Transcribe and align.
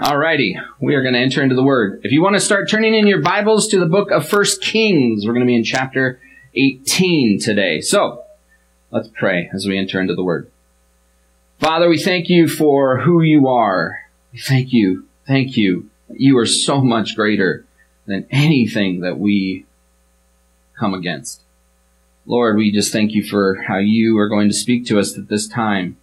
Alrighty, 0.00 0.54
we 0.80 0.94
are 0.94 1.02
going 1.02 1.14
to 1.14 1.20
enter 1.20 1.42
into 1.42 1.56
the 1.56 1.62
Word. 1.62 2.02
If 2.04 2.12
you 2.12 2.22
want 2.22 2.36
to 2.36 2.40
start 2.40 2.70
turning 2.70 2.94
in 2.94 3.08
your 3.08 3.20
Bibles 3.20 3.66
to 3.68 3.80
the 3.80 3.86
book 3.86 4.12
of 4.12 4.28
First 4.28 4.62
Kings, 4.62 5.26
we're 5.26 5.32
going 5.32 5.44
to 5.44 5.50
be 5.50 5.56
in 5.56 5.64
chapter 5.64 6.20
18 6.54 7.40
today. 7.40 7.80
So, 7.80 8.22
let's 8.92 9.08
pray 9.08 9.50
as 9.52 9.66
we 9.66 9.76
enter 9.76 10.00
into 10.00 10.14
the 10.14 10.22
Word. 10.22 10.52
Father, 11.58 11.88
we 11.88 11.98
thank 11.98 12.28
you 12.28 12.46
for 12.46 12.98
who 12.98 13.22
you 13.22 13.48
are. 13.48 14.02
We 14.32 14.38
thank 14.38 14.72
you, 14.72 15.08
thank 15.26 15.56
you. 15.56 15.90
You 16.10 16.38
are 16.38 16.46
so 16.46 16.80
much 16.80 17.16
greater 17.16 17.64
than 18.06 18.24
anything 18.30 19.00
that 19.00 19.18
we 19.18 19.66
come 20.78 20.94
against. 20.94 21.42
Lord, 22.24 22.56
we 22.56 22.70
just 22.70 22.92
thank 22.92 23.14
you 23.14 23.24
for 23.24 23.64
how 23.66 23.78
you 23.78 24.16
are 24.18 24.28
going 24.28 24.48
to 24.48 24.54
speak 24.54 24.86
to 24.86 25.00
us 25.00 25.18
at 25.18 25.28
this 25.28 25.48
time. 25.48 25.96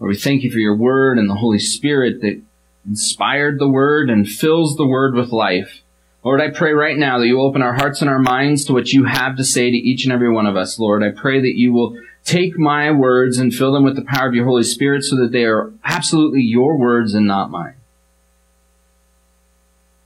Lord, 0.00 0.08
we 0.08 0.16
thank 0.16 0.42
you 0.42 0.50
for 0.50 0.58
your 0.58 0.74
word 0.74 1.16
and 1.16 1.30
the 1.30 1.36
Holy 1.36 1.60
Spirit 1.60 2.22
that 2.22 2.42
inspired 2.86 3.58
the 3.58 3.68
word 3.68 4.10
and 4.10 4.28
fills 4.28 4.76
the 4.76 4.86
word 4.86 5.14
with 5.14 5.30
life. 5.30 5.82
Lord, 6.24 6.40
I 6.40 6.50
pray 6.50 6.72
right 6.72 6.96
now 6.96 7.18
that 7.18 7.26
you 7.26 7.40
open 7.40 7.62
our 7.62 7.74
hearts 7.74 8.00
and 8.00 8.10
our 8.10 8.18
minds 8.18 8.64
to 8.64 8.72
what 8.72 8.92
you 8.92 9.04
have 9.04 9.36
to 9.36 9.44
say 9.44 9.70
to 9.70 9.76
each 9.76 10.04
and 10.04 10.12
every 10.12 10.30
one 10.30 10.46
of 10.46 10.56
us, 10.56 10.78
Lord. 10.78 11.02
I 11.02 11.10
pray 11.10 11.40
that 11.40 11.56
you 11.56 11.72
will 11.72 11.96
take 12.24 12.58
my 12.58 12.90
words 12.90 13.38
and 13.38 13.54
fill 13.54 13.72
them 13.72 13.84
with 13.84 13.94
the 13.94 14.04
power 14.04 14.28
of 14.28 14.34
your 14.34 14.44
Holy 14.44 14.64
Spirit 14.64 15.04
so 15.04 15.16
that 15.16 15.30
they 15.30 15.44
are 15.44 15.72
absolutely 15.84 16.42
your 16.42 16.76
words 16.76 17.14
and 17.14 17.26
not 17.26 17.50
mine. 17.50 17.76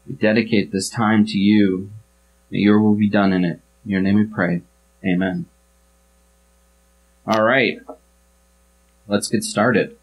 We 0.07 0.15
dedicate 0.15 0.73
this 0.73 0.91
time 0.91 1.25
to 1.27 1.39
you. 1.39 1.91
May 2.51 2.59
your 2.59 2.81
will 2.81 2.97
be 2.97 3.09
done 3.09 3.33
in 3.33 3.45
it. 3.45 3.61
In 3.85 3.91
your 3.91 4.03
name 4.03 4.17
we 4.17 4.25
pray. 4.25 4.61
Amen. 5.05 5.47
All 7.27 7.45
right. 7.45 7.79
Let's 9.09 9.29
get 9.29 9.43
started. 9.43 9.97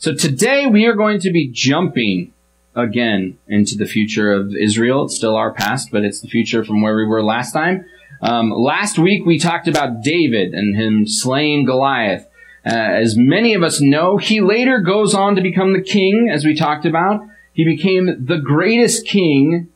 So 0.00 0.14
today 0.14 0.64
we 0.64 0.86
are 0.86 0.94
going 0.94 1.20
to 1.20 1.30
be 1.30 1.48
jumping 1.48 2.32
again 2.74 3.36
into 3.46 3.76
the 3.76 3.84
future 3.84 4.32
of 4.32 4.56
Israel. 4.56 5.04
It's 5.04 5.14
still 5.14 5.36
our 5.36 5.52
past, 5.52 5.90
but 5.92 6.04
it's 6.04 6.22
the 6.22 6.28
future 6.28 6.64
from 6.64 6.80
where 6.80 6.96
we 6.96 7.04
were 7.04 7.22
last 7.22 7.52
time. 7.52 7.84
Um, 8.22 8.50
last 8.50 8.98
week 8.98 9.26
we 9.26 9.38
talked 9.38 9.68
about 9.68 10.02
David 10.02 10.54
and 10.54 10.74
him 10.74 11.06
slaying 11.06 11.66
Goliath. 11.66 12.26
Uh, 12.64 12.70
as 12.70 13.14
many 13.14 13.52
of 13.52 13.62
us 13.62 13.82
know, 13.82 14.16
he 14.16 14.40
later 14.40 14.78
goes 14.80 15.12
on 15.12 15.36
to 15.36 15.42
become 15.42 15.74
the 15.74 15.82
king, 15.82 16.30
as 16.32 16.46
we 16.46 16.54
talked 16.54 16.86
about. 16.86 17.20
He 17.52 17.66
became 17.66 18.24
the 18.24 18.38
greatest 18.38 19.06
king 19.06 19.68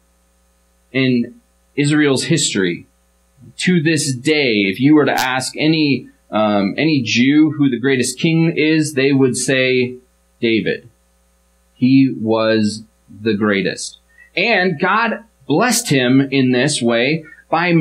in 0.90 1.38
Israel's 1.76 2.24
history. 2.24 2.86
To 3.58 3.82
this 3.82 4.14
day, 4.14 4.62
if 4.72 4.80
you 4.80 4.94
were 4.94 5.04
to 5.04 5.12
ask 5.12 5.52
any 5.58 6.08
um, 6.30 6.74
any 6.78 7.02
Jew 7.02 7.50
who 7.50 7.68
the 7.68 7.78
greatest 7.78 8.18
king 8.18 8.54
is, 8.56 8.94
they 8.94 9.12
would 9.12 9.36
say 9.36 9.98
David. 10.44 10.90
He 11.74 12.14
was 12.20 12.82
the 13.22 13.34
greatest. 13.34 13.98
And 14.36 14.78
God 14.78 15.24
blessed 15.46 15.88
him 15.88 16.20
in 16.30 16.52
this 16.52 16.82
way 16.82 17.24
by 17.50 17.72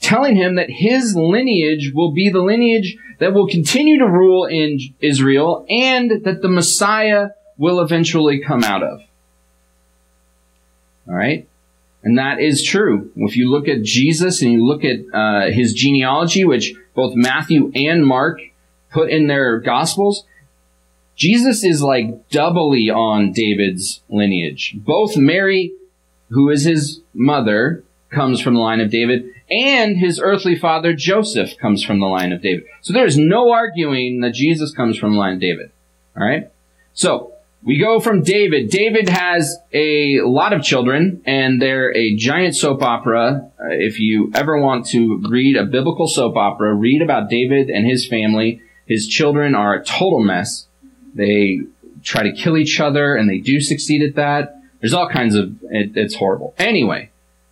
telling 0.00 0.36
him 0.36 0.56
that 0.56 0.68
his 0.68 1.16
lineage 1.16 1.92
will 1.94 2.12
be 2.12 2.28
the 2.28 2.42
lineage 2.42 2.98
that 3.20 3.32
will 3.32 3.46
continue 3.46 3.98
to 3.98 4.06
rule 4.06 4.44
in 4.44 4.78
Israel 5.00 5.64
and 5.70 6.24
that 6.24 6.42
the 6.42 6.48
Messiah 6.48 7.28
will 7.56 7.80
eventually 7.80 8.42
come 8.44 8.62
out 8.62 8.82
of. 8.82 9.00
All 11.08 11.14
right? 11.14 11.48
And 12.02 12.18
that 12.18 12.38
is 12.38 12.62
true. 12.62 13.10
If 13.16 13.36
you 13.36 13.50
look 13.50 13.66
at 13.66 13.82
Jesus 13.82 14.42
and 14.42 14.52
you 14.52 14.66
look 14.66 14.84
at 14.84 14.98
uh, 15.14 15.50
his 15.50 15.72
genealogy, 15.72 16.44
which 16.44 16.74
both 16.94 17.14
Matthew 17.14 17.72
and 17.74 18.06
Mark 18.06 18.40
put 18.90 19.08
in 19.08 19.26
their 19.26 19.58
gospels, 19.60 20.24
Jesus 21.16 21.64
is 21.64 21.82
like 21.82 22.28
doubly 22.28 22.90
on 22.90 23.32
David's 23.32 24.02
lineage. 24.08 24.74
Both 24.76 25.16
Mary, 25.16 25.72
who 26.30 26.50
is 26.50 26.64
his 26.64 27.00
mother, 27.12 27.84
comes 28.10 28.40
from 28.40 28.54
the 28.54 28.60
line 28.60 28.80
of 28.80 28.90
David, 28.90 29.26
and 29.50 29.96
his 29.96 30.20
earthly 30.20 30.56
father 30.56 30.92
Joseph 30.92 31.56
comes 31.58 31.84
from 31.84 32.00
the 32.00 32.06
line 32.06 32.32
of 32.32 32.42
David. 32.42 32.64
So 32.80 32.92
there's 32.92 33.18
no 33.18 33.52
arguing 33.52 34.20
that 34.20 34.34
Jesus 34.34 34.74
comes 34.74 34.98
from 34.98 35.12
the 35.12 35.18
line 35.18 35.34
of 35.34 35.40
David. 35.40 35.70
All 36.16 36.26
right? 36.26 36.50
So, 36.92 37.34
we 37.64 37.78
go 37.78 37.98
from 37.98 38.22
David. 38.22 38.68
David 38.68 39.08
has 39.08 39.56
a 39.72 40.20
lot 40.20 40.52
of 40.52 40.62
children, 40.62 41.22
and 41.24 41.62
they're 41.62 41.96
a 41.96 42.14
giant 42.14 42.54
soap 42.54 42.82
opera. 42.82 43.50
Uh, 43.58 43.68
if 43.70 43.98
you 43.98 44.30
ever 44.34 44.60
want 44.60 44.86
to 44.88 45.22
read 45.30 45.56
a 45.56 45.64
biblical 45.64 46.06
soap 46.06 46.36
opera, 46.36 46.74
read 46.74 47.00
about 47.00 47.30
David 47.30 47.70
and 47.70 47.86
his 47.86 48.06
family. 48.06 48.60
His 48.86 49.08
children 49.08 49.54
are 49.54 49.74
a 49.74 49.82
total 49.82 50.22
mess. 50.22 50.66
They 51.14 51.60
try 52.02 52.24
to 52.24 52.32
kill 52.32 52.56
each 52.56 52.80
other, 52.80 53.14
and 53.14 53.28
they 53.28 53.38
do 53.38 53.60
succeed 53.60 54.02
at 54.02 54.16
that. 54.16 54.56
There's 54.80 54.92
all 54.92 55.08
kinds 55.08 55.34
of, 55.34 55.56
it, 55.70 55.92
it's 55.94 56.16
horrible. 56.16 56.54
Anyway, 56.58 57.10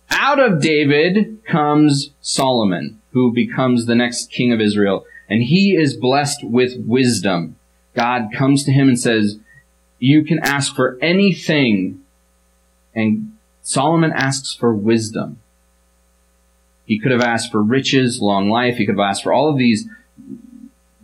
out 0.09 0.39
of 0.39 0.61
David 0.61 1.43
comes 1.45 2.11
Solomon, 2.21 3.01
who 3.11 3.33
becomes 3.33 3.85
the 3.85 3.95
next 3.95 4.31
king 4.31 4.51
of 4.51 4.61
Israel, 4.61 5.05
and 5.29 5.41
he 5.41 5.75
is 5.75 5.97
blessed 5.97 6.43
with 6.43 6.73
wisdom. 6.85 7.55
God 7.95 8.29
comes 8.35 8.63
to 8.65 8.71
him 8.71 8.87
and 8.87 8.99
says, 8.99 9.39
you 9.99 10.23
can 10.25 10.39
ask 10.39 10.75
for 10.75 10.97
anything, 11.01 12.03
and 12.93 13.37
Solomon 13.61 14.11
asks 14.11 14.53
for 14.53 14.75
wisdom. 14.75 15.39
He 16.85 16.99
could 16.99 17.11
have 17.11 17.21
asked 17.21 17.51
for 17.51 17.63
riches, 17.63 18.19
long 18.21 18.49
life. 18.49 18.75
He 18.75 18.85
could 18.85 18.97
have 18.97 19.09
asked 19.09 19.23
for 19.23 19.31
all 19.31 19.49
of 19.49 19.57
these 19.57 19.87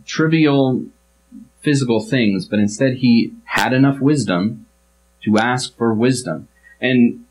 trivial 0.04 0.84
physical 1.60 2.00
things, 2.00 2.46
but 2.46 2.58
instead 2.58 2.94
he 2.94 3.32
had 3.44 3.72
enough 3.72 4.00
wisdom 4.00 4.66
to 5.24 5.38
ask 5.38 5.76
for 5.76 5.92
wisdom. 5.92 6.48
And 6.80 7.24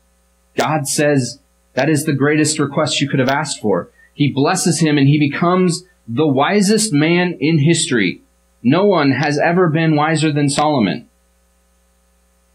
God 0.56 0.86
says 0.86 1.40
that 1.74 1.88
is 1.90 2.04
the 2.04 2.12
greatest 2.12 2.58
request 2.58 3.00
you 3.00 3.08
could 3.08 3.20
have 3.20 3.28
asked 3.28 3.60
for. 3.60 3.90
He 4.14 4.32
blesses 4.32 4.80
him 4.80 4.98
and 4.98 5.08
he 5.08 5.18
becomes 5.18 5.84
the 6.06 6.26
wisest 6.26 6.92
man 6.92 7.36
in 7.40 7.58
history. 7.58 8.22
No 8.62 8.84
one 8.84 9.12
has 9.12 9.38
ever 9.38 9.68
been 9.68 9.96
wiser 9.96 10.32
than 10.32 10.48
Solomon. 10.48 11.08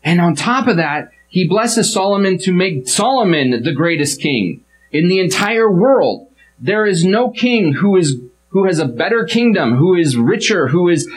And 0.03 0.21
on 0.21 0.35
top 0.35 0.67
of 0.67 0.77
that, 0.77 1.09
he 1.27 1.47
blesses 1.47 1.91
Solomon 1.91 2.37
to 2.39 2.51
make 2.51 2.87
Solomon 2.87 3.63
the 3.63 3.73
greatest 3.73 4.21
king 4.21 4.63
in 4.91 5.07
the 5.07 5.19
entire 5.19 5.69
world. 5.69 6.27
There 6.59 6.85
is 6.85 7.03
no 7.03 7.31
king 7.31 7.73
who 7.73 7.97
is 7.97 8.21
who 8.55 8.63
has 8.63 8.79
a 8.79 8.87
better 8.87 9.25
kingdom, 9.25 9.75
who 9.75 9.95
is 9.95 10.15
richer, 10.15 10.69
who 10.69 10.87
is, 10.87 11.11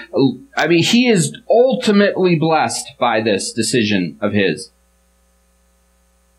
I 0.57 0.67
mean, 0.67 0.83
he 0.83 1.07
is 1.07 1.39
ultimately 1.49 2.35
blessed 2.35 2.99
by 2.99 3.21
this 3.21 3.53
decision 3.53 4.19
of 4.21 4.33
his. 4.33 4.73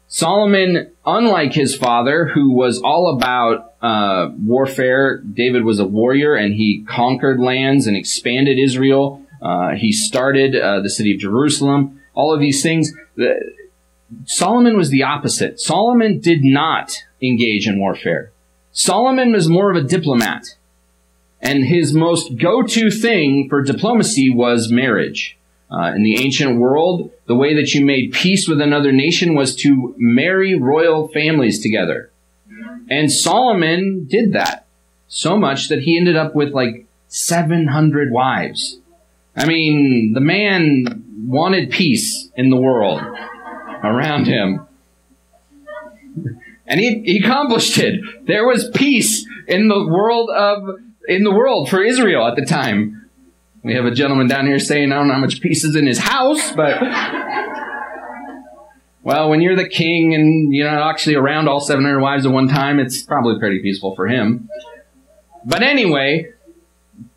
Solomon, 0.10 0.92
unlike 1.06 1.54
his 1.54 1.74
father, 1.74 2.26
who 2.26 2.52
was 2.52 2.82
all 2.82 3.16
about 3.16 3.76
uh, 3.82 4.34
warfare, 4.46 5.20
David 5.20 5.64
was 5.64 5.80
a 5.80 5.88
warrior 5.88 6.36
and 6.36 6.54
he 6.54 6.84
conquered 6.86 7.40
lands 7.40 7.88
and 7.88 7.96
expanded 7.96 8.60
Israel. 8.60 9.22
Uh, 9.42 9.76
he 9.76 9.94
started 9.94 10.54
uh, 10.54 10.81
the 10.81 10.90
city 10.90 11.14
of 11.14 11.22
Jerusalem. 11.22 12.02
All 12.14 12.34
of 12.34 12.42
these 12.42 12.62
things. 12.62 12.92
The, 13.16 13.40
Solomon 14.26 14.76
was 14.76 14.90
the 14.90 15.04
opposite. 15.04 15.62
Solomon 15.62 16.20
did 16.20 16.44
not 16.44 16.92
engage 17.22 17.70
in 17.70 17.80
warfare. 17.80 18.34
Solomon 18.74 19.31
was 19.31 19.48
more 19.48 19.72
of 19.72 19.78
a 19.78 19.88
diplomat. 19.88 20.44
And 21.41 21.63
his 21.63 21.94
most 21.94 22.38
go-to 22.38 22.91
thing 22.91 23.47
for 23.50 23.61
diplomacy 23.61 24.29
was 24.29 24.72
marriage. 24.72 25.38
Uh, 25.72 25.94
in 25.95 26.03
the 26.03 26.19
ancient 26.19 26.59
world, 26.59 27.11
the 27.27 27.35
way 27.35 27.53
that 27.55 27.73
you 27.73 27.85
made 27.85 28.11
peace 28.11 28.47
with 28.47 28.59
another 28.59 28.91
nation 28.91 29.35
was 29.35 29.55
to 29.55 29.94
marry 29.97 30.55
royal 30.55 31.07
families 31.09 31.61
together. 31.61 32.11
And 32.89 33.11
Solomon 33.11 34.07
did 34.09 34.33
that 34.33 34.66
so 35.07 35.38
much 35.38 35.69
that 35.69 35.83
he 35.83 35.95
ended 35.95 36.16
up 36.16 36.33
with 36.33 36.53
like 36.53 36.88
700 37.07 38.11
wives. 38.11 38.79
I 39.35 39.45
mean, 39.45 40.13
the 40.13 40.21
man 40.21 41.03
wanted 41.25 41.69
peace 41.69 42.29
in 42.35 42.50
the 42.50 42.57
world 42.57 43.01
around 43.83 44.25
him. 44.25 44.65
And 46.65 46.80
he, 46.80 47.01
he 47.03 47.24
accomplished 47.24 47.77
it. 47.77 48.01
There 48.25 48.45
was 48.45 48.69
peace 48.69 49.25
in 49.47 49.68
the 49.68 49.88
world 49.88 50.30
of 50.30 50.80
in 51.09 51.23
the 51.23 51.31
world 51.31 51.69
for 51.69 51.83
Israel 51.83 52.27
at 52.27 52.35
the 52.35 52.45
time. 52.45 53.09
We 53.63 53.73
have 53.73 53.85
a 53.85 53.91
gentleman 53.91 54.27
down 54.27 54.45
here 54.45 54.59
saying, 54.59 54.91
I 54.91 54.95
don't 54.95 55.07
know 55.07 55.15
how 55.15 55.19
much 55.19 55.41
peace 55.41 55.63
is 55.65 55.75
in 55.75 55.85
his 55.85 55.97
house, 55.97 56.51
but. 56.51 56.79
well, 59.03 59.29
when 59.29 59.41
you're 59.41 59.56
the 59.56 59.67
king 59.67 60.13
and 60.13 60.53
you're 60.53 60.69
not 60.69 60.88
actually 60.88 61.15
around 61.15 61.50
all 61.50 61.59
700 61.59 62.00
wives 62.00 62.25
at 62.25 62.31
one 62.31 62.47
time, 62.47 62.79
it's 62.79 63.01
probably 63.01 63.38
pretty 63.39 63.59
peaceful 63.61 63.95
for 63.95 64.07
him. 64.07 64.47
But 65.44 65.63
anyway, 65.63 66.31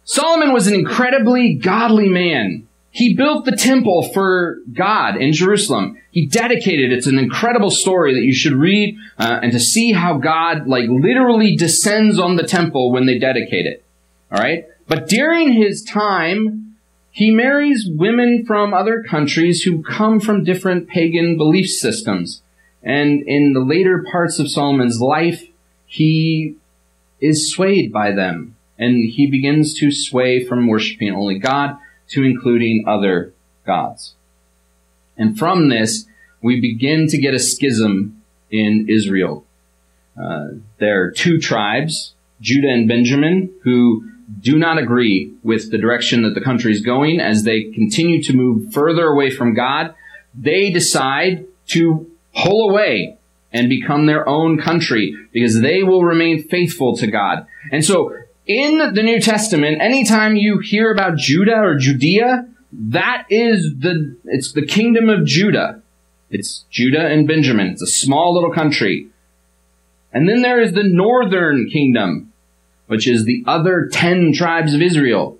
Solomon 0.04 0.52
was 0.52 0.66
an 0.66 0.74
incredibly 0.74 1.54
godly 1.54 2.08
man. 2.08 2.66
He 2.94 3.14
built 3.14 3.46
the 3.46 3.56
temple 3.56 4.10
for 4.12 4.58
God 4.70 5.16
in 5.16 5.32
Jerusalem. 5.32 5.98
He 6.10 6.26
dedicated. 6.26 6.92
It's 6.92 7.06
an 7.06 7.18
incredible 7.18 7.70
story 7.70 8.12
that 8.12 8.20
you 8.20 8.34
should 8.34 8.52
read 8.52 8.98
uh, 9.18 9.40
and 9.42 9.50
to 9.50 9.58
see 9.58 9.92
how 9.92 10.18
God 10.18 10.66
like 10.68 10.90
literally 10.90 11.56
descends 11.56 12.18
on 12.18 12.36
the 12.36 12.46
temple 12.46 12.92
when 12.92 13.06
they 13.06 13.18
dedicate 13.18 13.64
it. 13.64 13.82
All 14.30 14.38
right. 14.38 14.66
But 14.88 15.08
during 15.08 15.54
his 15.54 15.82
time, 15.82 16.76
he 17.10 17.30
marries 17.30 17.88
women 17.90 18.44
from 18.46 18.74
other 18.74 19.02
countries 19.02 19.62
who 19.62 19.82
come 19.82 20.20
from 20.20 20.44
different 20.44 20.86
pagan 20.86 21.38
belief 21.38 21.70
systems. 21.70 22.42
And 22.82 23.22
in 23.26 23.54
the 23.54 23.60
later 23.60 24.04
parts 24.12 24.38
of 24.38 24.50
Solomon's 24.50 25.00
life, 25.00 25.46
he 25.86 26.56
is 27.22 27.50
swayed 27.50 27.90
by 27.90 28.12
them. 28.12 28.54
And 28.78 29.10
he 29.10 29.30
begins 29.30 29.72
to 29.78 29.90
sway 29.90 30.44
from 30.44 30.66
worshiping 30.66 31.14
only 31.14 31.38
God 31.38 31.78
to 32.12 32.22
including 32.22 32.84
other 32.86 33.32
gods. 33.66 34.14
And 35.16 35.38
from 35.38 35.68
this, 35.68 36.06
we 36.42 36.60
begin 36.60 37.06
to 37.08 37.18
get 37.18 37.34
a 37.34 37.38
schism 37.38 38.22
in 38.50 38.86
Israel. 38.88 39.44
Uh, 40.20 40.48
there 40.78 41.04
are 41.04 41.10
two 41.10 41.38
tribes, 41.38 42.14
Judah 42.40 42.68
and 42.68 42.88
Benjamin, 42.88 43.50
who 43.62 44.08
do 44.40 44.58
not 44.58 44.78
agree 44.78 45.34
with 45.42 45.70
the 45.70 45.78
direction 45.78 46.22
that 46.22 46.34
the 46.34 46.40
country 46.40 46.72
is 46.72 46.80
going 46.80 47.20
as 47.20 47.44
they 47.44 47.64
continue 47.64 48.22
to 48.22 48.32
move 48.32 48.72
further 48.72 49.06
away 49.06 49.30
from 49.30 49.54
God. 49.54 49.94
They 50.34 50.70
decide 50.70 51.46
to 51.68 52.10
pull 52.34 52.70
away 52.70 53.18
and 53.52 53.68
become 53.68 54.06
their 54.06 54.26
own 54.28 54.58
country 54.58 55.14
because 55.32 55.60
they 55.60 55.82
will 55.82 56.02
remain 56.02 56.42
faithful 56.48 56.96
to 56.96 57.06
God. 57.06 57.46
And 57.70 57.84
so 57.84 58.16
in 58.46 58.94
the 58.94 59.02
New 59.02 59.20
Testament, 59.20 59.80
anytime 59.80 60.36
you 60.36 60.58
hear 60.58 60.92
about 60.92 61.16
Judah 61.16 61.60
or 61.60 61.76
Judea, 61.76 62.48
that 62.72 63.26
is 63.30 63.74
the, 63.78 64.16
it's 64.24 64.52
the 64.52 64.66
kingdom 64.66 65.08
of 65.08 65.24
Judah. 65.24 65.82
It's 66.30 66.64
Judah 66.70 67.06
and 67.06 67.28
Benjamin. 67.28 67.68
It's 67.68 67.82
a 67.82 67.86
small 67.86 68.34
little 68.34 68.52
country. 68.52 69.08
And 70.12 70.28
then 70.28 70.42
there 70.42 70.60
is 70.60 70.72
the 70.72 70.82
northern 70.82 71.68
kingdom, 71.70 72.32
which 72.86 73.06
is 73.06 73.24
the 73.24 73.44
other 73.46 73.88
ten 73.90 74.32
tribes 74.32 74.74
of 74.74 74.82
Israel. 74.82 75.38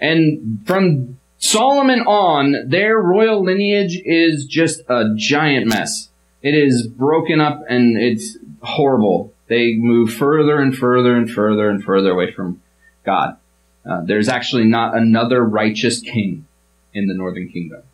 And 0.00 0.62
from 0.66 1.18
Solomon 1.38 2.00
on, 2.00 2.68
their 2.68 2.96
royal 2.98 3.42
lineage 3.42 4.00
is 4.04 4.46
just 4.46 4.80
a 4.88 5.14
giant 5.16 5.66
mess. 5.66 6.08
It 6.42 6.54
is 6.54 6.86
broken 6.86 7.40
up 7.40 7.62
and 7.68 7.98
it's 7.98 8.38
horrible. 8.62 9.33
They 9.54 9.76
move 9.76 10.12
further 10.12 10.60
and 10.60 10.76
further 10.76 11.14
and 11.14 11.30
further 11.30 11.70
and 11.70 11.80
further 11.80 12.10
away 12.10 12.32
from 12.32 12.60
God. 13.04 13.36
Uh, 13.88 14.00
there's 14.04 14.28
actually 14.28 14.64
not 14.64 14.96
another 14.96 15.44
righteous 15.44 16.00
king 16.00 16.48
in 16.92 17.06
the 17.06 17.14
northern 17.14 17.48
kingdom. 17.48 17.84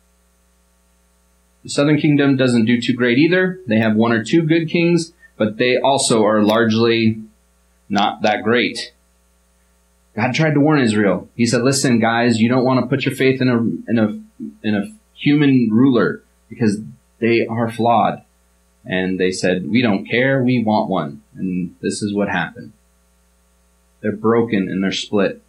The 1.61 1.69
southern 1.69 1.99
kingdom 1.99 2.35
doesn't 2.35 2.65
do 2.65 2.81
too 2.81 2.93
great 2.93 3.19
either. 3.19 3.59
They 3.67 3.77
have 3.77 3.95
one 3.95 4.11
or 4.11 4.23
two 4.23 4.41
good 4.41 4.69
kings, 4.69 5.13
but 5.37 5.57
they 5.57 5.77
also 5.77 6.23
are 6.25 6.41
largely 6.41 7.21
not 7.89 8.23
that 8.23 8.41
great. 8.41 8.91
God 10.15 10.33
tried 10.33 10.55
to 10.55 10.59
warn 10.59 10.81
Israel. 10.81 11.29
He 11.35 11.45
said, 11.45 11.61
"Listen, 11.61 11.99
guys, 11.99 12.41
you 12.41 12.49
don't 12.49 12.65
want 12.65 12.79
to 12.79 12.87
put 12.87 13.05
your 13.05 13.13
faith 13.13 13.39
in 13.39 13.49
a 13.49 13.57
in 13.87 13.99
a 13.99 14.67
in 14.67 14.73
a 14.73 14.91
human 15.13 15.69
ruler 15.71 16.23
because 16.49 16.81
they 17.19 17.45
are 17.45 17.69
flawed." 17.69 18.23
And 18.85 19.19
they 19.19 19.31
said, 19.31 19.69
"We 19.69 19.81
don't 19.81 20.05
care. 20.05 20.43
We 20.43 20.63
want 20.63 20.89
one." 20.89 21.21
And 21.35 21.75
this 21.81 22.01
is 22.01 22.13
what 22.13 22.29
happened. 22.29 22.73
They're 24.01 24.11
broken 24.11 24.69
and 24.69 24.83
they're 24.83 24.91
split. 24.91 25.41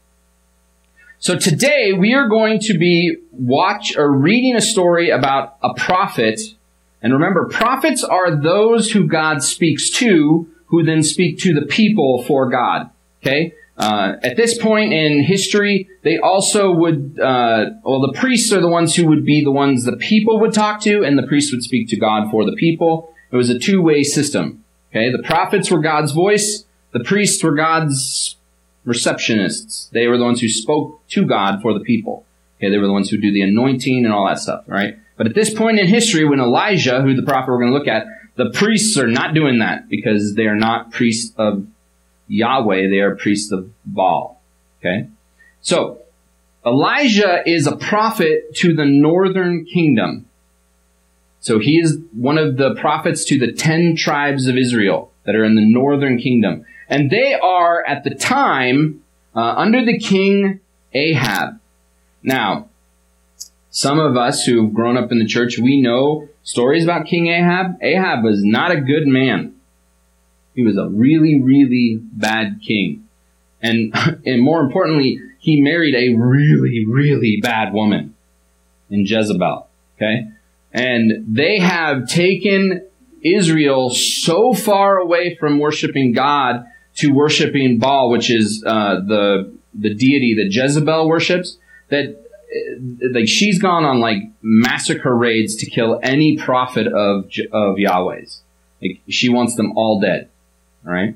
So 1.19 1.39
today 1.39 1.93
we 1.93 2.15
are 2.15 2.29
going 2.29 2.59
to 2.61 2.77
be 2.77 3.17
watch 3.31 3.97
or 3.97 4.11
reading 4.11 4.57
a 4.57 4.61
story 4.61 5.09
about 5.09 5.57
a 5.63 5.73
prophet. 5.75 6.41
And 7.01 7.13
remember, 7.13 7.49
prophets 7.49 8.03
are 8.05 8.35
those 8.35 8.91
who 8.91 9.07
God 9.07 9.43
speaks 9.43 9.89
to, 9.91 10.49
who 10.67 10.83
then 10.83 11.03
speak 11.03 11.39
to 11.39 11.55
the 11.55 11.67
people 11.67 12.25
for 12.25 12.51
God. 12.51 12.91
Okay? 13.23 13.55
Uh, 13.79 14.15
at 14.23 14.37
this 14.37 14.59
point 14.59 14.93
in 14.93 15.23
history, 15.23 15.89
they 16.03 16.19
also 16.19 16.73
would, 16.73 17.19
uh, 17.19 17.71
well, 17.85 18.01
the 18.01 18.19
priests 18.19 18.53
are 18.53 18.61
the 18.61 18.69
ones 18.69 18.95
who 18.95 19.07
would 19.07 19.25
be 19.25 19.43
the 19.43 19.53
ones 19.53 19.85
the 19.85 19.97
people 19.97 20.41
would 20.41 20.53
talk 20.53 20.81
to, 20.83 21.05
and 21.05 21.17
the 21.17 21.27
priests 21.27 21.53
would 21.53 21.63
speak 21.63 21.89
to 21.89 21.97
God 21.97 22.31
for 22.31 22.45
the 22.45 22.57
people. 22.57 23.12
It 23.33 23.37
was 23.37 23.51
a 23.51 23.59
two-way 23.59 24.05
system. 24.05 24.65
Okay? 24.91 25.11
The 25.11 25.23
prophets 25.23 25.71
were 25.71 25.81
God's 25.81 26.13
voice. 26.13 26.65
The 26.93 27.01
priests 27.01 27.43
were 27.43 27.55
God's 27.55 28.37
receptionists. 28.87 29.91
They 29.91 30.07
were 30.07 30.19
the 30.19 30.25
ones 30.25 30.41
who 30.41 30.49
spoke 30.49 31.07
to 31.09 31.25
God 31.25 31.63
for 31.63 31.73
the 31.73 31.81
people. 31.81 32.25
Okay, 32.59 32.71
they 32.71 32.79
were 32.79 32.87
the 32.87 32.93
ones 32.93 33.11
who 33.11 33.17
do 33.17 33.33
the 33.33 33.43
anointing 33.43 34.05
and 34.05 34.13
all 34.13 34.27
that 34.27 34.39
stuff, 34.39 34.65
right? 34.67 34.97
But 35.17 35.27
at 35.27 35.35
this 35.35 35.53
point 35.53 35.79
in 35.79 35.87
history, 35.87 36.25
when 36.25 36.41
Elijah, 36.41 37.03
who 37.03 37.15
the 37.15 37.23
prophet 37.23 37.51
we're 37.51 37.59
going 37.59 37.73
to 37.73 37.79
look 37.79 37.89
at, 37.89 38.07
the 38.37 38.51
priests 38.51 38.97
are 38.99 39.09
not 39.09 39.35
doing 39.35 39.59
that 39.59 39.89
because 39.89 40.35
they 40.35 40.47
are 40.47 40.57
not 40.57 40.91
priests 40.91 41.35
of 41.37 41.67
Yahweh, 42.29 42.89
they 42.89 43.01
are 43.01 43.17
priests 43.17 43.53
of 43.53 43.71
Baal. 43.85 44.41
Okay? 44.81 45.09
So, 45.61 45.99
Elijah 46.65 47.43
is 47.47 47.67
a 47.67 47.77
prophet 47.77 48.55
to 48.57 48.75
the 48.75 48.85
northern 48.85 49.65
kingdom. 49.65 50.27
So 51.43 51.59
he 51.59 51.79
is 51.79 51.99
one 52.13 52.39
of 52.39 52.57
the 52.57 52.75
prophets 52.77 53.25
to 53.27 53.39
the 53.39 53.53
ten 53.53 53.97
tribes 53.97 54.47
of 54.47 54.57
Israel 54.57 55.13
that 55.25 55.35
are 55.35 55.45
in 55.45 55.57
the 55.57 55.69
northern 55.69 56.17
kingdom. 56.17 56.65
And 56.89 57.11
they 57.11 57.35
are, 57.35 57.85
at 57.85 58.05
the 58.05 58.15
time, 58.15 59.03
uh, 59.35 59.41
under 59.41 59.85
the 59.85 59.99
king 59.99 60.61
Ahab. 60.93 61.59
Now, 62.23 62.69
some 63.71 63.99
of 63.99 64.17
us 64.17 64.45
who've 64.45 64.73
grown 64.73 64.97
up 64.97 65.11
in 65.11 65.19
the 65.19 65.27
church, 65.27 65.59
we 65.59 65.81
know 65.81 66.29
stories 66.45 66.85
about 66.85 67.07
King 67.07 67.27
Ahab. 67.27 67.77
Ahab 67.83 68.23
was 68.23 68.45
not 68.45 68.71
a 68.71 68.81
good 68.81 69.07
man. 69.07 69.55
He 70.55 70.63
was 70.63 70.77
a 70.77 70.89
really, 70.89 71.41
really 71.41 71.99
bad 72.01 72.61
king. 72.65 73.09
And, 73.61 73.95
and 74.27 74.43
more 74.43 74.61
importantly, 74.61 75.21
he 75.39 75.61
married 75.61 75.95
a 75.95 76.15
really, 76.15 76.87
really 76.87 77.41
bad 77.43 77.73
woman 77.73 78.15
in 78.91 79.07
Jezebel. 79.07 79.67
Okay? 79.97 80.29
And 80.73 81.27
they 81.29 81.59
have 81.59 82.09
taken 82.09 82.87
Israel 83.23 83.91
so 83.91 84.53
far 84.55 84.99
away 84.99 85.37
from 85.39 85.59
worshiping 85.59 86.13
God 86.13 86.65
to 86.97 87.13
worshiping 87.13 87.79
Baal, 87.79 88.11
which 88.11 88.31
is 88.31 88.65
uh, 88.67 88.97
the 89.07 89.57
the 89.75 89.95
deity 89.95 90.35
that 90.37 90.49
Jezebel 90.51 91.09
worships, 91.09 91.57
that 91.89 92.07
uh, 92.07 93.09
like 93.13 93.29
she's 93.29 93.61
gone 93.61 93.85
on 93.85 94.01
like 94.01 94.19
massacre 94.43 95.15
raids 95.15 95.57
to 95.57 95.71
kill 95.71 96.01
any 96.03 96.37
prophet 96.37 96.87
of 96.87 97.31
of 97.53 97.79
Yahweh's. 97.79 98.43
Like 98.81 99.01
she 99.09 99.29
wants 99.29 99.55
them 99.57 99.73
all 99.77 100.01
dead. 100.01 100.29
All 100.85 100.93
right. 100.93 101.15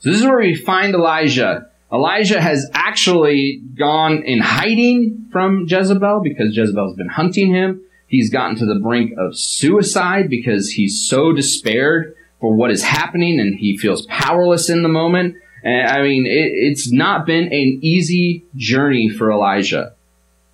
So 0.00 0.10
this 0.10 0.20
is 0.20 0.26
where 0.26 0.38
we 0.38 0.54
find 0.54 0.94
Elijah. 0.94 1.70
Elijah 1.92 2.40
has 2.40 2.70
actually 2.74 3.62
gone 3.74 4.22
in 4.22 4.40
hiding 4.40 5.28
from 5.32 5.66
Jezebel 5.66 6.20
because 6.22 6.54
Jezebel's 6.54 6.96
been 6.96 7.08
hunting 7.08 7.52
him. 7.52 7.80
He's 8.08 8.30
gotten 8.30 8.56
to 8.56 8.66
the 8.66 8.80
brink 8.80 9.12
of 9.18 9.38
suicide 9.38 10.28
because 10.30 10.70
he's 10.70 11.06
so 11.06 11.32
despaired 11.32 12.16
for 12.40 12.54
what 12.54 12.70
is 12.70 12.82
happening 12.82 13.38
and 13.38 13.58
he 13.58 13.76
feels 13.76 14.06
powerless 14.06 14.70
in 14.70 14.82
the 14.82 14.88
moment. 14.88 15.36
And 15.62 15.86
I 15.86 16.02
mean, 16.02 16.24
it, 16.24 16.50
it's 16.52 16.90
not 16.90 17.26
been 17.26 17.44
an 17.44 17.78
easy 17.82 18.44
journey 18.56 19.10
for 19.10 19.30
Elijah. 19.30 19.94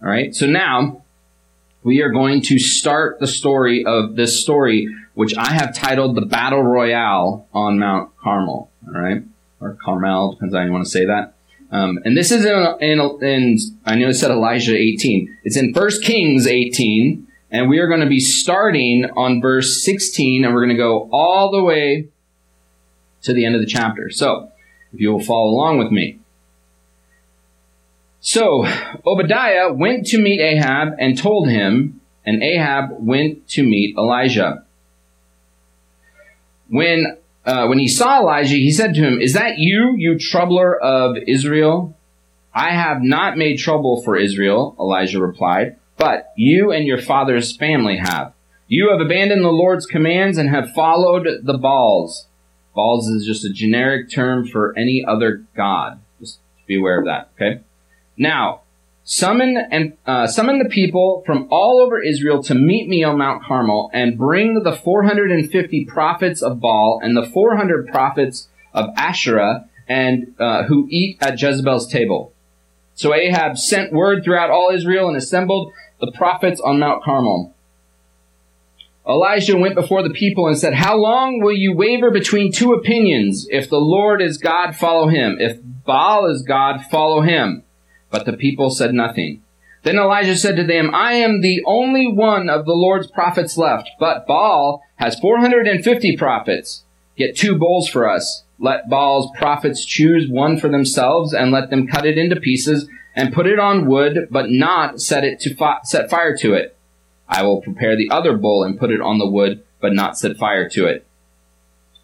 All 0.02 0.08
right. 0.08 0.34
So 0.34 0.46
now 0.46 1.04
we 1.84 2.02
are 2.02 2.11
going 2.11 2.42
to 2.42 2.58
start 2.58 3.20
the 3.20 3.26
story 3.26 3.84
of 3.87 4.16
this 4.16 4.40
story, 4.40 4.88
which 5.14 5.37
I 5.37 5.52
have 5.52 5.76
titled 5.76 6.16
the 6.16 6.26
Battle 6.26 6.62
Royale 6.62 7.46
on 7.54 7.78
Mount 7.78 8.16
Carmel. 8.16 8.70
All 8.87 9.00
right. 9.00 9.23
Or 9.61 9.78
Carmel, 9.82 10.32
depends 10.32 10.54
on 10.54 10.61
how 10.61 10.66
you 10.66 10.73
want 10.73 10.84
to 10.84 10.90
say 10.90 11.04
that. 11.04 11.34
Um, 11.70 12.00
and 12.04 12.16
this 12.16 12.30
is 12.30 12.44
in, 12.44 12.76
in, 12.80 13.00
in, 13.23 13.58
I 13.84 13.94
know 13.94 14.08
it 14.08 14.14
said 14.14 14.30
Elijah 14.30 14.76
18. 14.76 15.38
It's 15.44 15.56
in 15.56 15.73
1 15.73 15.90
Kings 16.02 16.46
18. 16.46 17.26
And 17.50 17.68
we 17.68 17.78
are 17.78 17.88
going 17.88 18.00
to 18.00 18.06
be 18.06 18.20
starting 18.20 19.08
on 19.16 19.40
verse 19.40 19.84
16 19.84 20.44
and 20.44 20.54
we're 20.54 20.64
going 20.64 20.76
to 20.76 20.82
go 20.82 21.08
all 21.12 21.50
the 21.50 21.62
way 21.62 22.08
to 23.22 23.32
the 23.32 23.44
end 23.44 23.54
of 23.54 23.60
the 23.60 23.66
chapter. 23.66 24.10
So, 24.10 24.50
if 24.92 25.00
you 25.00 25.12
will 25.12 25.22
follow 25.22 25.50
along 25.50 25.78
with 25.78 25.90
me. 25.90 26.20
So, 28.20 28.66
Obadiah 29.06 29.72
went 29.72 30.06
to 30.06 30.18
meet 30.18 30.40
Ahab 30.40 30.94
and 30.98 31.18
told 31.18 31.48
him, 31.48 32.00
and 32.24 32.42
Ahab 32.42 32.90
went 32.98 33.48
to 33.50 33.62
meet 33.62 33.96
Elijah. 33.98 34.64
When, 36.68 37.18
uh, 37.44 37.66
when 37.66 37.78
he 37.78 37.88
saw 37.88 38.20
Elijah, 38.20 38.54
he 38.54 38.72
said 38.72 38.94
to 38.94 39.00
him, 39.02 39.20
Is 39.20 39.34
that 39.34 39.58
you, 39.58 39.94
you 39.98 40.18
troubler 40.18 40.74
of 40.80 41.16
Israel? 41.28 41.94
I 42.54 42.70
have 42.70 43.02
not 43.02 43.36
made 43.36 43.58
trouble 43.58 44.02
for 44.02 44.16
Israel, 44.16 44.74
Elijah 44.78 45.20
replied. 45.20 45.76
But 46.04 46.34
you 46.37 46.70
and 46.70 46.87
your 46.87 47.00
father's 47.00 47.56
family 47.56 47.96
have. 47.96 48.34
You 48.68 48.90
have 48.90 49.00
abandoned 49.00 49.42
the 49.42 49.49
Lord's 49.49 49.87
commands 49.87 50.37
and 50.37 50.50
have 50.50 50.75
followed 50.75 51.26
the 51.42 51.56
Baals. 51.56 52.26
Baals 52.75 53.08
is 53.08 53.25
just 53.25 53.42
a 53.42 53.50
generic 53.50 54.11
term 54.11 54.46
for 54.46 54.76
any 54.76 55.02
other 55.02 55.46
god. 55.56 56.02
Just 56.20 56.40
be 56.66 56.76
aware 56.76 56.99
of 56.99 57.06
that, 57.06 57.30
okay? 57.34 57.62
Now, 58.18 58.64
summon 59.02 59.56
and 59.56 59.96
uh, 60.04 60.26
summon 60.26 60.58
the 60.58 60.68
people 60.68 61.23
from 61.25 61.49
all 61.50 61.80
over 61.80 62.02
Israel 62.02 62.42
to 62.42 62.54
meet 62.54 62.87
me 62.87 63.02
on 63.02 63.16
Mount 63.16 63.42
Carmel 63.42 63.88
and 63.94 64.18
bring 64.18 64.62
the 64.62 64.76
450 64.76 65.87
prophets 65.87 66.42
of 66.42 66.61
Baal 66.61 67.00
and 67.02 67.16
the 67.16 67.25
400 67.25 67.88
prophets 67.88 68.49
of 68.75 68.90
Asherah 68.99 69.70
and 69.88 70.34
uh, 70.38 70.64
who 70.64 70.87
eat 70.90 71.16
at 71.23 71.40
Jezebel's 71.40 71.90
table. 71.90 72.34
So 72.94 73.12
Ahab 73.12 73.58
sent 73.58 73.92
word 73.92 74.23
throughout 74.23 74.50
all 74.50 74.70
Israel 74.73 75.08
and 75.08 75.16
assembled 75.16 75.73
the 76.00 76.12
prophets 76.12 76.60
on 76.60 76.78
Mount 76.78 77.02
Carmel. 77.02 77.54
Elijah 79.06 79.56
went 79.56 79.74
before 79.74 80.02
the 80.02 80.14
people 80.14 80.46
and 80.46 80.58
said, 80.58 80.74
How 80.74 80.96
long 80.96 81.40
will 81.40 81.52
you 81.52 81.74
waver 81.74 82.10
between 82.10 82.50
two 82.50 82.72
opinions? 82.72 83.46
If 83.50 83.68
the 83.68 83.80
Lord 83.80 84.22
is 84.22 84.38
God, 84.38 84.74
follow 84.74 85.08
him. 85.08 85.36
If 85.38 85.58
Baal 85.84 86.26
is 86.26 86.42
God, 86.42 86.80
follow 86.90 87.20
him. 87.20 87.64
But 88.10 88.24
the 88.24 88.32
people 88.32 88.70
said 88.70 88.94
nothing. 88.94 89.42
Then 89.82 89.98
Elijah 89.98 90.36
said 90.36 90.56
to 90.56 90.64
them, 90.64 90.94
I 90.94 91.14
am 91.14 91.42
the 91.42 91.62
only 91.66 92.10
one 92.10 92.48
of 92.48 92.64
the 92.64 92.72
Lord's 92.72 93.10
prophets 93.10 93.58
left, 93.58 93.90
but 94.00 94.26
Baal 94.26 94.82
has 94.96 95.20
450 95.20 96.16
prophets. 96.16 96.84
Get 97.18 97.36
two 97.36 97.58
bowls 97.58 97.88
for 97.88 98.08
us. 98.08 98.44
Let 98.58 98.88
Baal's 98.88 99.30
prophets 99.36 99.84
choose 99.84 100.30
one 100.30 100.58
for 100.58 100.70
themselves 100.70 101.34
and 101.34 101.52
let 101.52 101.68
them 101.68 101.86
cut 101.86 102.06
it 102.06 102.16
into 102.16 102.36
pieces 102.36 102.88
and 103.14 103.33
put 103.33 103.47
it 103.47 103.59
on 103.59 103.87
wood, 103.87 104.28
but 104.30 104.50
not 104.50 105.00
set 105.00 105.25
it 105.25 105.40
to 105.40 105.54
fi- 105.54 105.80
set 105.85 106.11
fire 106.11 106.37
to 106.38 106.54
it. 106.54 106.76
I 107.28 107.42
will 107.42 107.62
prepare 107.62 107.97
the 107.97 108.11
other 108.11 108.37
bowl 108.37 108.64
and 108.64 108.78
put 108.78 108.90
it 108.90 109.00
on 109.00 109.18
the 109.18 109.28
wood, 109.28 109.62
but 109.80 109.94
not 109.94 110.18
set 110.18 110.37
fire 110.37 110.68
to 110.71 110.87
it. 110.87 111.06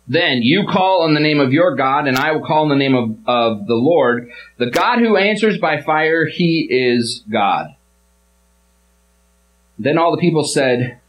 Then 0.08 0.42
you 0.42 0.66
call 0.66 1.02
on 1.02 1.14
the 1.14 1.20
name 1.20 1.38
of 1.38 1.52
your 1.52 1.76
God, 1.76 2.08
and 2.08 2.16
I 2.16 2.32
will 2.32 2.44
call 2.44 2.62
on 2.62 2.68
the 2.68 2.76
name 2.76 2.94
of, 2.94 3.16
of 3.26 3.66
the 3.66 3.74
Lord. 3.74 4.30
The 4.56 4.70
God 4.70 4.98
who 4.98 5.16
answers 5.16 5.58
by 5.58 5.80
fire, 5.82 6.26
he 6.26 6.66
is 6.68 7.22
God. 7.30 7.74
Then 9.78 9.98
all 9.98 10.10
the 10.10 10.20
people 10.20 10.44
said, 10.44 11.00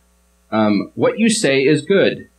um, 0.52 0.92
What 0.96 1.18
you 1.18 1.30
say 1.30 1.62
is 1.62 1.84
good. 1.84 2.30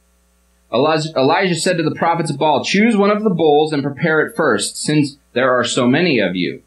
Elijah, 0.73 1.11
Elijah 1.17 1.55
said 1.55 1.77
to 1.77 1.83
the 1.83 1.95
prophets 1.95 2.31
of 2.31 2.39
Baal, 2.39 2.65
Choose 2.65 2.97
one 2.97 3.11
of 3.11 3.25
the 3.25 3.31
bulls 3.31 3.73
and 3.73 3.83
prepare 3.83 4.25
it 4.27 4.37
first, 4.37 4.77
since 4.77 5.17
there 5.33 5.51
are 5.53 5.65
so 5.65 5.87
many 5.87 6.21
of 6.21 6.37
you. 6.37 6.63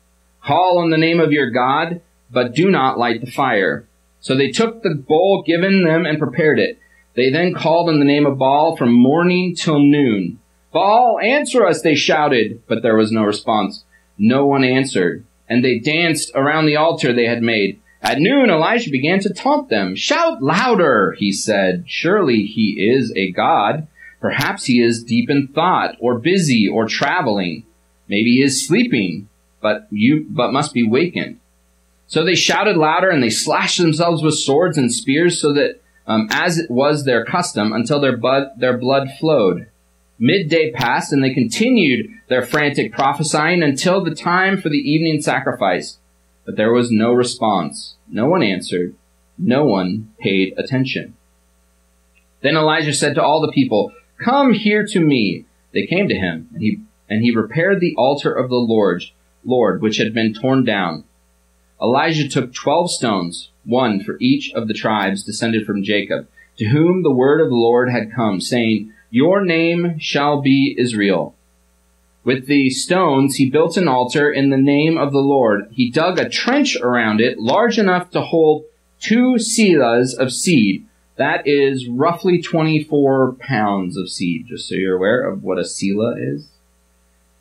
Call 0.45 0.77
on 0.77 0.91
the 0.91 0.97
name 0.97 1.19
of 1.19 1.31
your 1.31 1.49
God, 1.49 2.01
but 2.29 2.53
do 2.53 2.69
not 2.69 2.99
light 2.99 3.21
the 3.21 3.31
fire. 3.31 3.87
So 4.19 4.35
they 4.35 4.51
took 4.51 4.83
the 4.83 4.93
bowl 4.93 5.43
given 5.45 5.83
them 5.83 6.05
and 6.05 6.19
prepared 6.19 6.59
it. 6.59 6.77
They 7.15 7.31
then 7.31 7.53
called 7.53 7.89
on 7.89 7.99
the 7.99 8.05
name 8.05 8.25
of 8.25 8.37
Baal 8.37 8.75
from 8.75 8.91
morning 8.91 9.55
till 9.55 9.79
noon. 9.79 10.39
Baal, 10.71 11.19
answer 11.19 11.65
us, 11.65 11.81
they 11.81 11.95
shouted, 11.95 12.61
but 12.67 12.83
there 12.83 12.97
was 12.97 13.11
no 13.11 13.23
response. 13.23 13.85
No 14.17 14.45
one 14.45 14.63
answered. 14.63 15.25
And 15.47 15.63
they 15.63 15.79
danced 15.79 16.31
around 16.35 16.65
the 16.65 16.75
altar 16.75 17.13
they 17.13 17.25
had 17.25 17.41
made. 17.41 17.81
At 18.01 18.19
noon, 18.19 18.49
Elijah 18.49 18.91
began 18.91 19.19
to 19.21 19.33
taunt 19.33 19.69
them. 19.69 19.95
Shout 19.95 20.43
louder, 20.43 21.15
he 21.17 21.31
said. 21.31 21.85
Surely 21.87 22.43
he 22.43 22.91
is 22.93 23.11
a 23.15 23.31
god. 23.31 23.87
Perhaps 24.21 24.65
he 24.65 24.81
is 24.81 25.03
deep 25.03 25.29
in 25.29 25.47
thought, 25.47 25.95
or 25.99 26.19
busy, 26.19 26.67
or 26.67 26.87
traveling. 26.87 27.65
Maybe 28.07 28.35
he 28.35 28.43
is 28.43 28.67
sleeping, 28.67 29.29
but 29.65 29.87
you, 29.89 30.27
but 30.29 30.53
must 30.53 30.75
be 30.75 30.87
wakened. 30.87 31.39
So 32.05 32.23
they 32.23 32.35
shouted 32.35 32.77
louder 32.77 33.09
and 33.09 33.23
they 33.23 33.31
slashed 33.31 33.79
themselves 33.79 34.21
with 34.21 34.35
swords 34.35 34.77
and 34.77 34.93
spears 34.93 35.41
so 35.41 35.53
that, 35.53 35.81
um, 36.05 36.27
as 36.29 36.59
it 36.59 36.69
was 36.69 37.03
their 37.03 37.25
custom, 37.25 37.73
until 37.73 37.99
their 37.99 38.15
blood, 38.15 38.49
their 38.59 38.77
blood 38.77 39.07
flowed. 39.19 39.65
Midday 40.19 40.71
passed 40.71 41.11
and 41.11 41.23
they 41.23 41.33
continued 41.33 42.11
their 42.29 42.45
frantic 42.45 42.93
prophesying 42.93 43.63
until 43.63 44.03
the 44.03 44.13
time 44.13 44.61
for 44.61 44.69
the 44.69 44.77
evening 44.77 45.19
sacrifice. 45.19 45.97
But 46.45 46.57
there 46.57 46.71
was 46.71 46.91
no 46.91 47.11
response. 47.11 47.95
No 48.07 48.27
one 48.27 48.43
answered. 48.43 48.93
No 49.35 49.65
one 49.65 50.13
paid 50.19 50.53
attention. 50.59 51.15
Then 52.43 52.55
Elijah 52.55 52.93
said 52.93 53.15
to 53.15 53.23
all 53.23 53.41
the 53.41 53.51
people, 53.51 53.93
Come 54.23 54.53
here 54.53 54.85
to 54.85 54.99
me. 54.99 55.45
They 55.73 55.87
came 55.87 56.07
to 56.07 56.15
him, 56.15 56.49
and 56.53 56.61
he, 56.61 56.81
and 57.09 57.23
he 57.23 57.35
repaired 57.35 57.79
the 57.79 57.95
altar 57.97 58.31
of 58.31 58.49
the 58.49 58.55
Lord, 58.55 59.03
Lord, 59.45 59.81
which 59.81 59.97
had 59.97 60.13
been 60.13 60.33
torn 60.33 60.63
down 60.63 61.05
Elijah 61.81 62.27
took 62.27 62.53
twelve 62.53 62.89
stones, 62.89 63.49
one 63.65 64.01
for 64.01 64.17
each 64.21 64.51
of 64.53 64.67
the 64.67 64.73
tribes 64.73 65.23
descended 65.23 65.65
from 65.65 65.83
Jacob, 65.83 66.27
to 66.57 66.65
whom 66.65 67.03
the 67.03 67.11
word 67.11 67.41
of 67.41 67.49
the 67.49 67.55
Lord 67.55 67.89
had 67.89 68.13
come, 68.13 68.39
saying, 68.39 68.93
Your 69.09 69.43
name 69.43 69.99
shall 69.99 70.41
be 70.41 70.75
Israel. 70.77 71.35
With 72.23 72.47
the 72.47 72.69
stones 72.69 73.35
he 73.35 73.49
built 73.49 73.77
an 73.77 73.87
altar 73.87 74.31
in 74.31 74.49
the 74.49 74.57
name 74.57 74.97
of 74.97 75.11
the 75.11 75.19
Lord. 75.19 75.67
He 75.71 75.91
dug 75.91 76.17
a 76.17 76.29
trench 76.29 76.75
around 76.77 77.21
it 77.21 77.37
large 77.37 77.77
enough 77.77 78.09
to 78.11 78.21
hold 78.21 78.63
two 78.99 79.35
selahs 79.35 80.17
of 80.17 80.31
seed. 80.31 80.87
That 81.17 81.45
is 81.45 81.87
roughly 81.87 82.41
24 82.41 83.33
pounds 83.33 83.97
of 83.97 84.09
seed, 84.09 84.47
just 84.47 84.67
so 84.67 84.75
you're 84.75 84.97
aware 84.97 85.21
of 85.29 85.43
what 85.43 85.59
a 85.59 85.65
selah 85.65 86.15
is. 86.17 86.47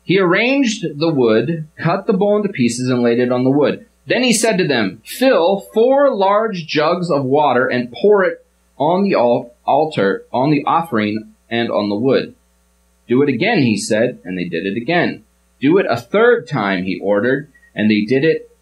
He 0.05 0.19
arranged 0.19 0.99
the 0.99 1.11
wood, 1.11 1.67
cut 1.77 2.05
the 2.05 2.13
bowl 2.13 2.37
into 2.37 2.49
pieces, 2.49 2.89
and 2.89 3.01
laid 3.01 3.19
it 3.19 3.31
on 3.31 3.43
the 3.43 3.49
wood. 3.49 3.87
Then 4.05 4.21
he 4.21 4.33
said 4.33 4.57
to 4.59 4.67
them, 4.67 5.01
Fill 5.03 5.61
four 5.73 6.15
large 6.15 6.67
jugs 6.67 7.09
of 7.09 7.25
water 7.25 7.67
and 7.67 7.91
pour 7.91 8.23
it 8.23 8.45
on 8.77 9.03
the 9.03 9.15
altar, 9.15 10.25
on 10.31 10.51
the 10.51 10.63
offering, 10.65 11.33
and 11.49 11.71
on 11.71 11.89
the 11.89 11.95
wood. 11.95 12.35
Do 13.07 13.23
it 13.23 13.29
again, 13.29 13.63
he 13.63 13.77
said, 13.77 14.19
and 14.23 14.37
they 14.37 14.45
did 14.45 14.67
it 14.67 14.77
again. 14.77 15.23
Do 15.59 15.79
it 15.79 15.87
a 15.89 15.99
third 15.99 16.47
time, 16.47 16.83
he 16.83 16.99
ordered, 16.99 17.51
and 17.73 17.89
they 17.89 18.01
did 18.01 18.23
it 18.23 18.55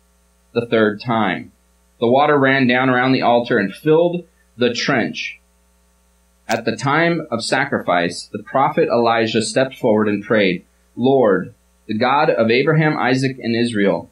the 0.54 0.66
third 0.66 1.02
time. 1.02 1.52
The 2.00 2.08
water 2.08 2.38
ran 2.38 2.68
down 2.68 2.90
around 2.90 3.12
the 3.12 3.22
altar 3.22 3.58
and 3.58 3.74
filled 3.74 4.26
the 4.56 4.74
trench. 4.74 5.40
At 6.48 6.64
the 6.64 6.76
time 6.76 7.28
of 7.32 7.44
sacrifice, 7.44 8.30
the 8.32 8.44
prophet 8.44 8.88
Elijah 8.90 9.42
stepped 9.42 9.76
forward 9.76 10.08
and 10.08 10.24
prayed, 10.24 10.66
Lord, 10.96 11.54
the 11.88 11.98
God 11.98 12.30
of 12.30 12.50
Abraham, 12.50 12.98
Isaac, 12.98 13.38
and 13.42 13.56
Israel, 13.56 14.10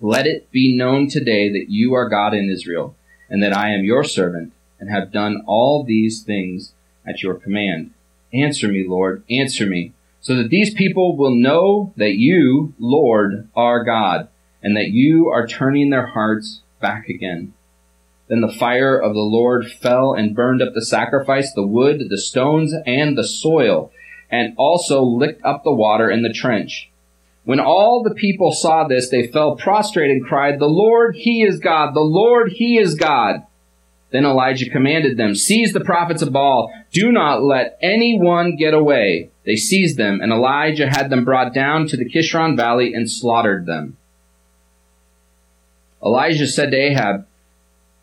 let 0.00 0.26
it 0.26 0.50
be 0.50 0.76
known 0.76 1.08
today 1.08 1.50
that 1.50 1.66
you 1.68 1.94
are 1.94 2.08
God 2.08 2.34
in 2.34 2.48
Israel, 2.48 2.94
and 3.28 3.42
that 3.42 3.56
I 3.56 3.70
am 3.70 3.84
your 3.84 4.04
servant, 4.04 4.52
and 4.78 4.90
have 4.90 5.12
done 5.12 5.42
all 5.46 5.82
these 5.82 6.22
things 6.22 6.72
at 7.06 7.22
your 7.22 7.34
command. 7.34 7.92
Answer 8.32 8.68
me, 8.68 8.86
Lord, 8.86 9.24
answer 9.30 9.66
me, 9.66 9.92
so 10.20 10.36
that 10.36 10.50
these 10.50 10.72
people 10.74 11.16
will 11.16 11.34
know 11.34 11.92
that 11.96 12.14
you, 12.14 12.74
Lord, 12.78 13.48
are 13.56 13.84
God, 13.84 14.28
and 14.62 14.76
that 14.76 14.90
you 14.90 15.28
are 15.28 15.46
turning 15.46 15.90
their 15.90 16.06
hearts 16.06 16.60
back 16.80 17.08
again. 17.08 17.54
Then 18.28 18.40
the 18.40 18.52
fire 18.52 18.98
of 18.98 19.14
the 19.14 19.20
Lord 19.20 19.70
fell 19.70 20.12
and 20.12 20.36
burned 20.36 20.60
up 20.60 20.74
the 20.74 20.84
sacrifice, 20.84 21.52
the 21.54 21.66
wood, 21.66 22.02
the 22.08 22.18
stones, 22.18 22.74
and 22.86 23.16
the 23.16 23.26
soil, 23.26 23.90
and 24.30 24.54
also 24.56 25.02
licked 25.02 25.44
up 25.44 25.64
the 25.64 25.72
water 25.72 26.10
in 26.10 26.22
the 26.22 26.32
trench. 26.32 26.90
When 27.44 27.60
all 27.60 28.02
the 28.02 28.14
people 28.14 28.52
saw 28.52 28.86
this, 28.86 29.08
they 29.08 29.28
fell 29.28 29.56
prostrate 29.56 30.10
and 30.10 30.24
cried, 30.24 30.58
The 30.58 30.66
Lord, 30.66 31.16
He 31.16 31.42
is 31.42 31.58
God! 31.58 31.94
The 31.94 32.00
Lord, 32.00 32.52
He 32.52 32.78
is 32.78 32.94
God! 32.94 33.46
Then 34.10 34.24
Elijah 34.24 34.70
commanded 34.70 35.16
them, 35.16 35.34
Seize 35.34 35.72
the 35.72 35.80
prophets 35.80 36.22
of 36.22 36.32
Baal. 36.32 36.72
Do 36.92 37.12
not 37.12 37.42
let 37.42 37.78
anyone 37.82 38.56
get 38.56 38.74
away. 38.74 39.30
They 39.44 39.56
seized 39.56 39.96
them, 39.96 40.20
and 40.20 40.32
Elijah 40.32 40.88
had 40.88 41.10
them 41.10 41.24
brought 41.24 41.54
down 41.54 41.86
to 41.88 41.96
the 41.96 42.08
Kishon 42.08 42.56
valley 42.56 42.92
and 42.94 43.10
slaughtered 43.10 43.66
them. 43.66 43.96
Elijah 46.04 46.46
said 46.46 46.70
to 46.70 46.76
Ahab, 46.76 47.26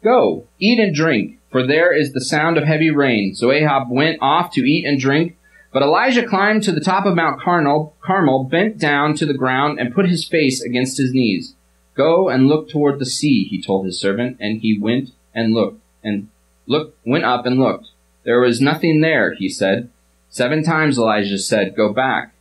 Go, 0.03 0.47
eat 0.59 0.79
and 0.79 0.93
drink, 0.93 1.39
for 1.51 1.65
there 1.65 1.93
is 1.93 2.13
the 2.13 2.23
sound 2.23 2.57
of 2.57 2.63
heavy 2.63 2.91
rain. 2.91 3.33
So 3.33 3.51
Ahab 3.51 3.89
went 3.89 4.19
off 4.21 4.51
to 4.53 4.61
eat 4.61 4.85
and 4.85 4.99
drink. 4.99 5.37
But 5.75 5.83
Elijah 5.83 6.25
climbed 6.25 6.63
to 6.63 6.71
the 6.71 6.79
top 6.79 7.05
of 7.05 7.17
Mount 7.17 7.41
Carmel, 7.41 7.97
Carmel, 7.99 8.45
bent 8.45 8.77
down 8.77 9.13
to 9.15 9.25
the 9.25 9.33
ground, 9.33 9.77
and 9.77 9.93
put 9.93 10.07
his 10.07 10.25
face 10.25 10.61
against 10.61 10.97
his 10.97 11.11
knees. 11.11 11.53
Go 11.95 12.29
and 12.29 12.47
look 12.47 12.69
toward 12.69 12.97
the 12.97 13.05
sea, 13.05 13.43
he 13.43 13.61
told 13.61 13.85
his 13.85 13.99
servant, 13.99 14.37
and 14.39 14.61
he 14.61 14.79
went 14.79 15.09
and 15.33 15.53
looked, 15.53 15.81
and 16.01 16.29
looked, 16.65 16.97
went 17.05 17.25
up 17.25 17.45
and 17.45 17.59
looked. 17.59 17.89
There 18.23 18.39
was 18.39 18.61
nothing 18.61 19.01
there, 19.01 19.33
he 19.33 19.49
said. 19.49 19.89
Seven 20.29 20.63
times 20.63 20.97
Elijah 20.97 21.37
said, 21.37 21.75
Go 21.75 21.91
back. 21.91 22.33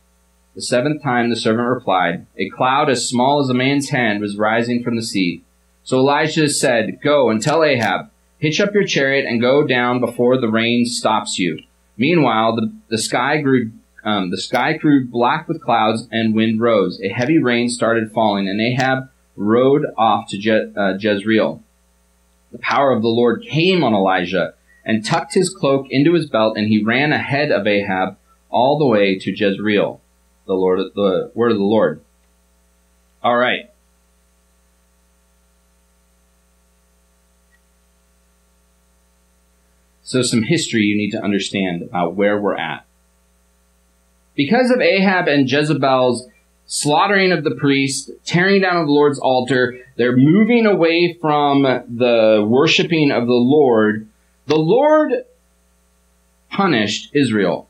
The 0.55 0.61
seventh 0.61 1.03
time 1.03 1.29
the 1.29 1.35
servant 1.35 1.67
replied, 1.67 2.27
A 2.37 2.47
cloud 2.47 2.89
as 2.89 3.05
small 3.05 3.41
as 3.41 3.49
a 3.49 3.53
man's 3.53 3.89
hand 3.89 4.21
was 4.21 4.37
rising 4.37 4.81
from 4.81 4.95
the 4.95 5.03
sea. 5.03 5.43
So 5.83 5.97
Elijah 5.97 6.47
said, 6.47 7.01
Go 7.03 7.29
and 7.29 7.41
tell 7.41 7.65
Ahab, 7.65 8.11
Hitch 8.37 8.61
up 8.61 8.73
your 8.73 8.85
chariot 8.85 9.25
and 9.25 9.41
go 9.41 9.67
down 9.67 9.99
before 9.99 10.39
the 10.39 10.47
rain 10.47 10.85
stops 10.85 11.37
you. 11.37 11.59
Meanwhile, 11.97 12.55
the, 12.55 12.73
the 12.89 12.97
sky 12.97 13.41
grew 13.41 13.71
um, 14.05 14.29
the 14.29 14.37
sky 14.37 14.73
grew 14.73 15.07
black 15.07 15.47
with 15.47 15.63
clouds, 15.63 16.07
and 16.11 16.35
wind 16.35 16.61
rose. 16.61 17.01
A 17.01 17.09
heavy 17.09 17.39
rain 17.39 17.69
started 17.69 18.11
falling, 18.11 18.47
and 18.47 18.61
Ahab 18.61 19.09
rode 19.35 19.87
off 19.97 20.29
to 20.29 20.37
Je- 20.37 20.71
uh, 20.77 20.93
Jezreel. 20.99 21.63
The 22.51 22.59
power 22.59 22.91
of 22.91 23.01
the 23.01 23.07
Lord 23.07 23.41
came 23.41 23.83
on 23.83 23.95
Elijah, 23.95 24.53
and 24.85 25.03
tucked 25.03 25.33
his 25.33 25.49
cloak 25.49 25.87
into 25.89 26.13
his 26.13 26.29
belt, 26.29 26.55
and 26.55 26.67
he 26.67 26.83
ran 26.83 27.11
ahead 27.11 27.51
of 27.51 27.65
Ahab 27.65 28.17
all 28.51 28.77
the 28.77 28.85
way 28.85 29.17
to 29.17 29.31
Jezreel. 29.35 29.99
The 30.45 30.53
Lord, 30.53 30.79
the 30.93 31.31
word 31.33 31.51
of 31.51 31.57
the 31.57 31.63
Lord. 31.63 32.01
All 33.23 33.35
right. 33.35 33.71
So, 40.15 40.21
some 40.21 40.43
history 40.43 40.83
you 40.83 40.95
need 40.95 41.11
to 41.11 41.21
understand 41.21 41.81
about 41.81 42.15
where 42.15 42.39
we're 42.39 42.55
at. 42.55 42.85
Because 44.33 44.71
of 44.71 44.79
Ahab 44.79 45.27
and 45.27 45.51
Jezebel's 45.51 46.25
slaughtering 46.67 47.33
of 47.33 47.43
the 47.43 47.53
priest, 47.55 48.09
tearing 48.23 48.61
down 48.61 48.77
of 48.77 48.87
the 48.87 48.93
Lord's 48.93 49.19
altar. 49.19 49.77
They're 49.97 50.15
moving 50.15 50.65
away 50.65 51.17
from 51.19 51.63
the 51.63 52.45
worshiping 52.47 53.11
of 53.11 53.27
the 53.27 53.33
Lord. 53.33 54.07
The 54.47 54.55
Lord 54.55 55.11
punished 56.49 57.09
Israel 57.13 57.67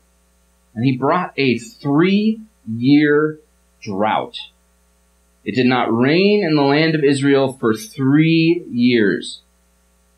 and 0.76 0.84
he 0.84 0.96
brought 0.96 1.32
a 1.36 1.58
three 1.58 2.40
year 2.72 3.40
drought. 3.82 4.38
It 5.44 5.56
did 5.56 5.66
not 5.66 5.92
rain 5.92 6.44
in 6.44 6.54
the 6.54 6.62
land 6.62 6.94
of 6.94 7.02
Israel 7.02 7.56
for 7.58 7.74
three 7.74 8.64
years. 8.70 9.40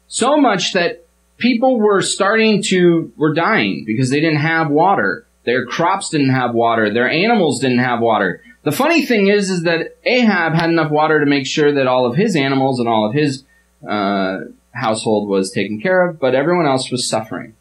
So 0.08 0.36
much 0.36 0.74
that 0.74 1.06
people 1.38 1.78
were 1.78 2.02
starting 2.02 2.62
to, 2.64 3.12
were 3.16 3.32
dying 3.32 3.84
because 3.86 4.10
they 4.10 4.20
didn't 4.20 4.40
have 4.40 4.70
water. 4.70 5.26
Their 5.44 5.64
crops 5.64 6.10
didn't 6.10 6.30
have 6.30 6.54
water. 6.54 6.92
Their 6.92 7.08
animals 7.08 7.60
didn't 7.60 7.78
have 7.78 8.00
water. 8.00 8.42
The 8.64 8.72
funny 8.72 9.06
thing 9.06 9.28
is, 9.28 9.48
is 9.48 9.62
that 9.62 9.96
Ahab 10.04 10.52
had 10.52 10.68
enough 10.68 10.90
water 10.90 11.20
to 11.20 11.26
make 11.26 11.46
sure 11.46 11.72
that 11.72 11.86
all 11.86 12.04
of 12.04 12.16
his 12.16 12.36
animals 12.36 12.80
and 12.80 12.88
all 12.88 13.06
of 13.06 13.14
his 13.14 13.44
uh, 13.88 14.40
household 14.72 15.28
was 15.28 15.50
taken 15.50 15.80
care 15.80 16.08
of, 16.08 16.20
but 16.20 16.34
everyone 16.34 16.66
else 16.66 16.90
was 16.90 17.08
suffering. 17.08 17.54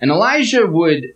And 0.00 0.10
Elijah 0.10 0.66
would 0.66 1.14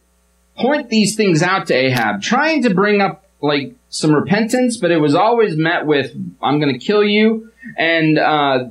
point 0.57 0.90
these 0.90 1.16
things 1.16 1.43
out 1.43 1.66
to 1.69 1.75
Ahab, 1.75 2.23
trying 2.23 2.62
to 2.62 2.75
bring 2.75 3.00
up 3.00 3.25
like 3.40 3.75
some 3.95 4.13
repentance, 4.13 4.77
but 4.77 4.91
it 4.91 4.97
was 4.97 5.15
always 5.15 5.57
met 5.57 5.87
with, 5.87 6.11
I'm 6.43 6.59
going 6.59 6.77
to 6.77 6.85
kill 6.85 7.05
you. 7.05 7.53
And 7.79 8.19
uh, 8.19 8.65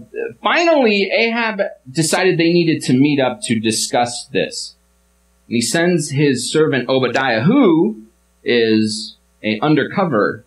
finally, 0.43 1.09
Ahab 1.17 1.61
decided 1.89 2.37
they 2.37 2.51
needed 2.51 2.83
to 2.83 2.93
meet 2.93 3.21
up 3.21 3.39
to 3.43 3.57
discuss 3.57 4.25
this. 4.33 4.75
And 5.47 5.55
he 5.55 5.61
sends 5.61 6.11
his 6.11 6.51
servant 6.51 6.89
Obadiah, 6.89 7.41
who 7.41 8.03
is 8.43 9.15
a 9.41 9.61
undercover 9.61 10.43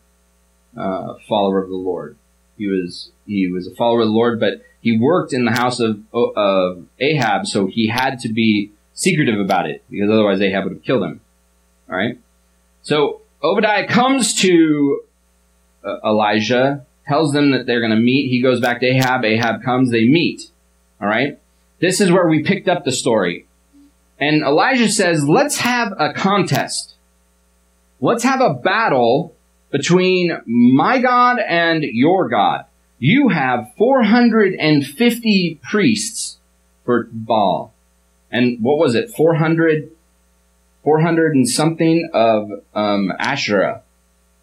uh, 0.76 1.14
follower 1.26 1.62
of 1.62 1.71
the 1.71 1.76
Lord. 1.76 2.18
He 2.59 2.66
was 2.66 3.11
he 3.26 3.50
was 3.50 3.66
a 3.66 3.75
follower 3.75 4.02
of 4.02 4.09
the 4.09 4.12
Lord, 4.12 4.38
but 4.38 4.61
he 4.83 4.99
worked 4.99 5.33
in 5.33 5.47
the 5.47 5.52
house 5.52 5.80
of, 5.80 6.02
of 6.12 6.85
Ahab, 7.00 7.47
so 7.47 7.66
he 7.66 7.88
had 7.88 8.18
to 8.21 8.28
be 8.28 8.73
secretive 8.92 9.40
about 9.40 9.68
it 9.68 9.83
because 9.90 10.11
otherwise 10.11 10.42
Ahab 10.42 10.64
would 10.64 10.75
have 10.75 10.83
killed 10.83 11.02
him. 11.02 11.21
All 11.88 11.97
right. 11.97 12.18
So 12.83 13.23
Obadiah 13.46 13.86
comes 13.86 14.34
to 14.34 15.02
uh, 15.84 15.96
Elijah, 16.04 16.84
tells 17.06 17.32
them 17.32 17.52
that 17.52 17.66
they're 17.66 17.80
going 17.80 17.92
to 17.92 17.96
meet. 17.96 18.28
He 18.28 18.42
goes 18.42 18.60
back 18.60 18.80
to 18.80 18.86
Ahab. 18.86 19.24
Ahab 19.24 19.62
comes. 19.62 19.90
They 19.90 20.04
meet. 20.04 20.50
All 21.00 21.08
right. 21.08 21.38
This 21.80 22.00
is 22.00 22.10
where 22.10 22.26
we 22.26 22.42
picked 22.42 22.68
up 22.68 22.84
the 22.84 22.92
story. 22.92 23.46
And 24.18 24.42
Elijah 24.42 24.88
says, 24.88 25.28
let's 25.28 25.58
have 25.58 25.92
a 25.98 26.12
contest. 26.14 26.94
Let's 28.00 28.24
have 28.24 28.40
a 28.40 28.54
battle 28.54 29.34
between 29.70 30.40
my 30.46 30.98
God 31.00 31.38
and 31.38 31.82
your 31.82 32.28
God. 32.28 32.64
You 32.98 33.28
have 33.28 33.72
450 33.76 35.60
priests 35.62 36.38
for 36.84 37.08
Baal 37.12 37.74
and 38.30 38.62
what 38.62 38.78
was 38.78 38.94
it, 38.94 39.10
400, 39.10 39.90
400 40.86 41.34
and 41.34 41.48
something 41.48 42.08
of 42.14 42.48
um, 42.72 43.12
Asherah, 43.18 43.82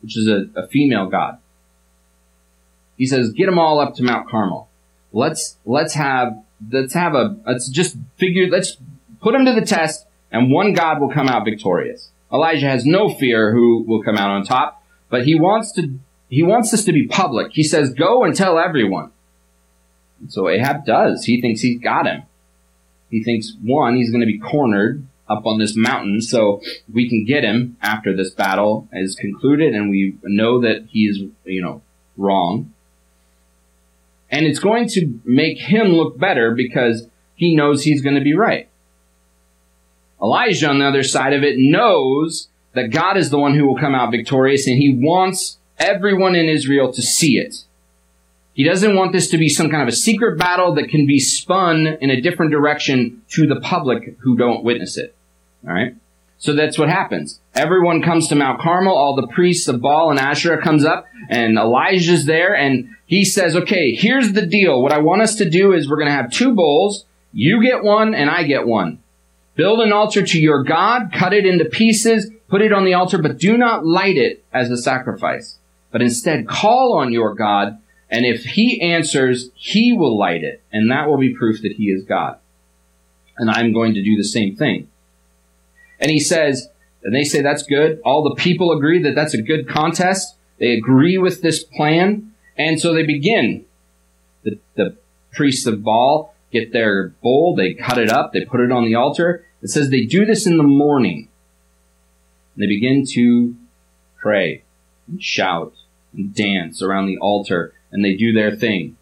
which 0.02 0.18
is 0.18 0.28
a, 0.28 0.44
a 0.60 0.68
female 0.68 1.08
god. 1.08 1.38
He 2.98 3.06
says, 3.06 3.32
get 3.32 3.46
them 3.46 3.58
all 3.58 3.80
up 3.80 3.96
to 3.96 4.04
Mount 4.04 4.30
Carmel. 4.30 4.68
Let's 5.14 5.56
let's 5.64 5.94
have 5.94 6.44
let's 6.70 6.94
have 6.96 7.16
a 7.16 7.38
let's 7.48 7.70
just 7.70 7.96
figure 8.18 8.50
let's 8.50 8.76
put 9.22 9.32
them 9.32 9.46
to 9.46 9.54
the 9.54 9.66
test, 9.66 10.06
and 10.34 10.52
one 10.52 10.74
God 10.74 11.00
will 11.00 11.10
come 11.10 11.30
out 11.30 11.46
victorious. 11.46 12.10
Elijah 12.32 12.68
has 12.68 12.86
no 12.86 13.14
fear 13.14 13.54
who 13.54 13.86
will 13.88 14.04
come 14.04 14.18
out 14.18 14.32
on 14.32 14.44
top, 14.44 14.84
but 15.10 15.24
he 15.24 15.40
wants 15.40 15.72
to 15.74 15.98
he 16.28 16.44
wants 16.44 16.72
this 16.72 16.84
to 16.84 16.92
be 16.92 17.08
public. 17.08 17.54
He 17.54 17.64
says, 17.64 17.94
"Go 17.94 18.26
and 18.26 18.36
tell 18.36 18.60
everyone." 18.60 19.12
And 20.20 20.34
so 20.34 20.50
Ahab 20.50 20.86
does. 20.86 21.24
He 21.24 21.40
thinks 21.40 21.62
he's 21.62 21.80
got 21.80 22.06
him. 22.06 22.24
He 23.10 23.24
thinks, 23.24 23.54
one, 23.62 23.96
he's 23.96 24.10
going 24.10 24.22
to 24.22 24.26
be 24.26 24.40
cornered 24.40 25.06
up 25.28 25.46
on 25.46 25.60
this 25.60 25.76
mountain, 25.76 26.22
so 26.22 26.62
we 26.92 27.08
can 27.10 27.26
get 27.26 27.44
him 27.44 27.78
after 27.82 28.16
this 28.16 28.32
battle 28.32 28.88
is 28.92 29.16
concluded, 29.16 29.74
and 29.74 29.90
we 29.90 30.18
know 30.24 30.62
that 30.62 30.88
he 30.90 31.06
is, 31.06 31.20
you 31.46 31.62
know, 31.62 31.82
wrong. 32.18 32.74
And 34.30 34.46
it's 34.46 34.60
going 34.60 34.88
to 34.90 35.20
make 35.24 35.60
him 35.60 35.90
look 35.90 36.18
better 36.18 36.54
because 36.54 37.08
he 37.36 37.56
knows 37.56 37.84
he's 37.84 38.02
going 38.02 38.16
to 38.16 38.22
be 38.22 38.34
right. 38.34 38.68
Elijah, 40.22 40.70
on 40.70 40.80
the 40.80 40.88
other 40.88 41.04
side 41.04 41.34
of 41.34 41.44
it, 41.44 41.56
knows 41.58 42.48
that 42.74 42.92
God 42.92 43.18
is 43.18 43.30
the 43.30 43.38
one 43.38 43.56
who 43.56 43.66
will 43.66 43.78
come 43.78 43.94
out 43.94 44.12
victorious, 44.12 44.68
and 44.68 44.78
he 44.78 44.94
wants 44.94 45.58
everyone 45.78 46.36
in 46.36 46.50
Israel 46.50 46.92
to 46.94 47.02
see 47.02 47.38
it. 47.38 47.66
He 48.54 48.64
doesn't 48.64 48.96
want 48.96 49.14
this 49.14 49.30
to 49.30 49.38
be 49.38 49.50
some 49.50 49.70
kind 49.70 49.82
of 49.82 49.88
a 49.88 49.96
secret 49.96 50.38
battle 50.38 50.76
that 50.76 50.90
can 50.90 51.08
be 51.08 51.20
spun 51.20 51.88
in 51.88 52.10
a 52.12 52.22
different 52.22 52.52
direction 52.52 53.24
to 53.30 53.48
the 53.48 53.60
public 53.60 54.16
who 54.20 54.38
don't 54.38 54.64
witness 54.64 54.96
it. 54.98 55.16
All 55.66 55.74
right. 55.74 55.96
So 56.38 56.54
that's 56.54 56.78
what 56.78 56.90
happens. 56.90 57.40
Everyone 57.56 58.02
comes 58.02 58.28
to 58.28 58.36
Mount 58.36 58.60
Carmel. 58.60 58.96
All 58.96 59.16
the 59.16 59.28
priests 59.28 59.68
of 59.68 59.82
Baal 59.82 60.10
and 60.10 60.20
Asherah 60.20 60.62
comes 60.62 60.84
up 60.84 61.08
and 61.30 61.58
Elijah's 61.58 62.26
there 62.26 62.56
and 62.56 62.90
he 63.06 63.24
says, 63.24 63.56
okay, 63.56 63.94
here's 63.94 64.34
the 64.34 64.46
deal. 64.46 64.82
What 64.82 64.92
I 64.92 64.98
want 65.00 65.22
us 65.22 65.36
to 65.36 65.50
do 65.50 65.72
is 65.72 65.90
we're 65.90 65.98
going 65.98 66.08
to 66.08 66.14
have 66.14 66.32
two 66.32 66.54
bowls. 66.54 67.06
You 67.32 67.62
get 67.64 67.84
one 67.84 68.14
and 68.14 68.30
I 68.30 68.44
get 68.44 68.68
one. 68.68 69.00
Build 69.56 69.80
an 69.80 69.94
altar 69.94 70.24
to 70.24 70.40
your 70.40 70.64
God, 70.64 71.14
cut 71.14 71.32
it 71.32 71.46
into 71.46 71.66
pieces, 71.66 72.30
put 72.50 72.62
it 72.62 72.74
on 72.74 72.86
the 72.86 72.96
altar, 72.96 73.22
but 73.22 73.38
do 73.38 73.58
not 73.58 73.86
light 73.86 74.18
it 74.18 74.44
as 74.52 74.70
a 74.70 74.78
sacrifice. 74.78 75.60
But 75.92 76.02
instead 76.02 76.48
call 76.48 76.98
on 76.98 77.14
your 77.14 77.36
God 77.36 77.78
and 78.14 78.28
if 78.28 78.44
he 78.44 78.80
answers, 78.80 79.50
he 79.56 79.92
will 79.92 80.16
light 80.16 80.44
it, 80.44 80.62
and 80.72 80.92
that 80.92 81.08
will 81.08 81.18
be 81.18 81.34
proof 81.34 81.64
that 81.64 81.72
he 81.72 81.86
is 81.86 82.04
God. 82.04 82.38
And 83.38 83.50
I'm 83.50 83.74
going 83.74 83.96
to 83.96 84.04
do 84.04 84.16
the 84.16 84.24
same 84.24 84.56
thing. 84.56 84.88
And 86.04 86.12
he 86.12 86.20
says, 86.20 86.68
and 87.02 87.16
they 87.16 87.24
say 87.24 87.42
that's 87.42 87.64
good. 87.64 88.02
All 88.04 88.24
the 88.24 88.36
people 88.36 88.74
agree 88.74 89.02
that 89.04 89.16
that's 89.16 89.34
a 89.34 89.42
good 89.42 89.70
contest. 89.70 90.36
They 90.60 90.74
agree 90.74 91.18
with 91.18 91.42
this 91.42 91.64
plan. 91.64 92.34
And 92.58 92.78
so 92.78 92.94
they 92.94 93.06
begin. 93.06 93.64
The, 94.44 94.60
the 94.76 94.98
priests 95.32 95.66
of 95.66 95.82
Baal 95.82 96.36
get 96.52 96.74
their 96.74 97.10
bowl, 97.24 97.56
they 97.56 97.74
cut 97.74 97.98
it 97.98 98.10
up, 98.10 98.34
they 98.34 98.44
put 98.44 98.60
it 98.60 98.72
on 98.72 98.84
the 98.84 98.96
altar. 98.96 99.46
It 99.62 99.70
says 99.70 99.90
they 99.90 100.06
do 100.06 100.26
this 100.26 100.46
in 100.46 100.58
the 100.58 100.64
morning. 100.64 101.30
And 102.54 102.64
they 102.64 102.68
begin 102.68 103.06
to 103.14 103.56
pray 104.22 104.64
and 105.08 105.24
shout 105.24 105.74
and 106.14 106.36
dance 106.36 106.82
around 106.82 107.08
the 107.08 107.18
altar 107.18 107.74
and 107.94 108.04
they 108.04 108.16
do 108.16 108.34
their 108.34 108.54
thing. 108.54 108.98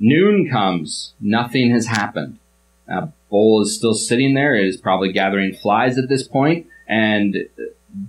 Noon 0.00 0.50
comes, 0.50 1.14
nothing 1.20 1.70
has 1.70 1.86
happened. 1.86 2.40
A 2.88 3.12
bowl 3.30 3.62
is 3.62 3.76
still 3.76 3.94
sitting 3.94 4.34
there. 4.34 4.54
It 4.54 4.66
is 4.66 4.76
probably 4.76 5.12
gathering 5.12 5.54
flies 5.54 5.98
at 5.98 6.08
this 6.08 6.26
point, 6.26 6.66
and 6.88 7.36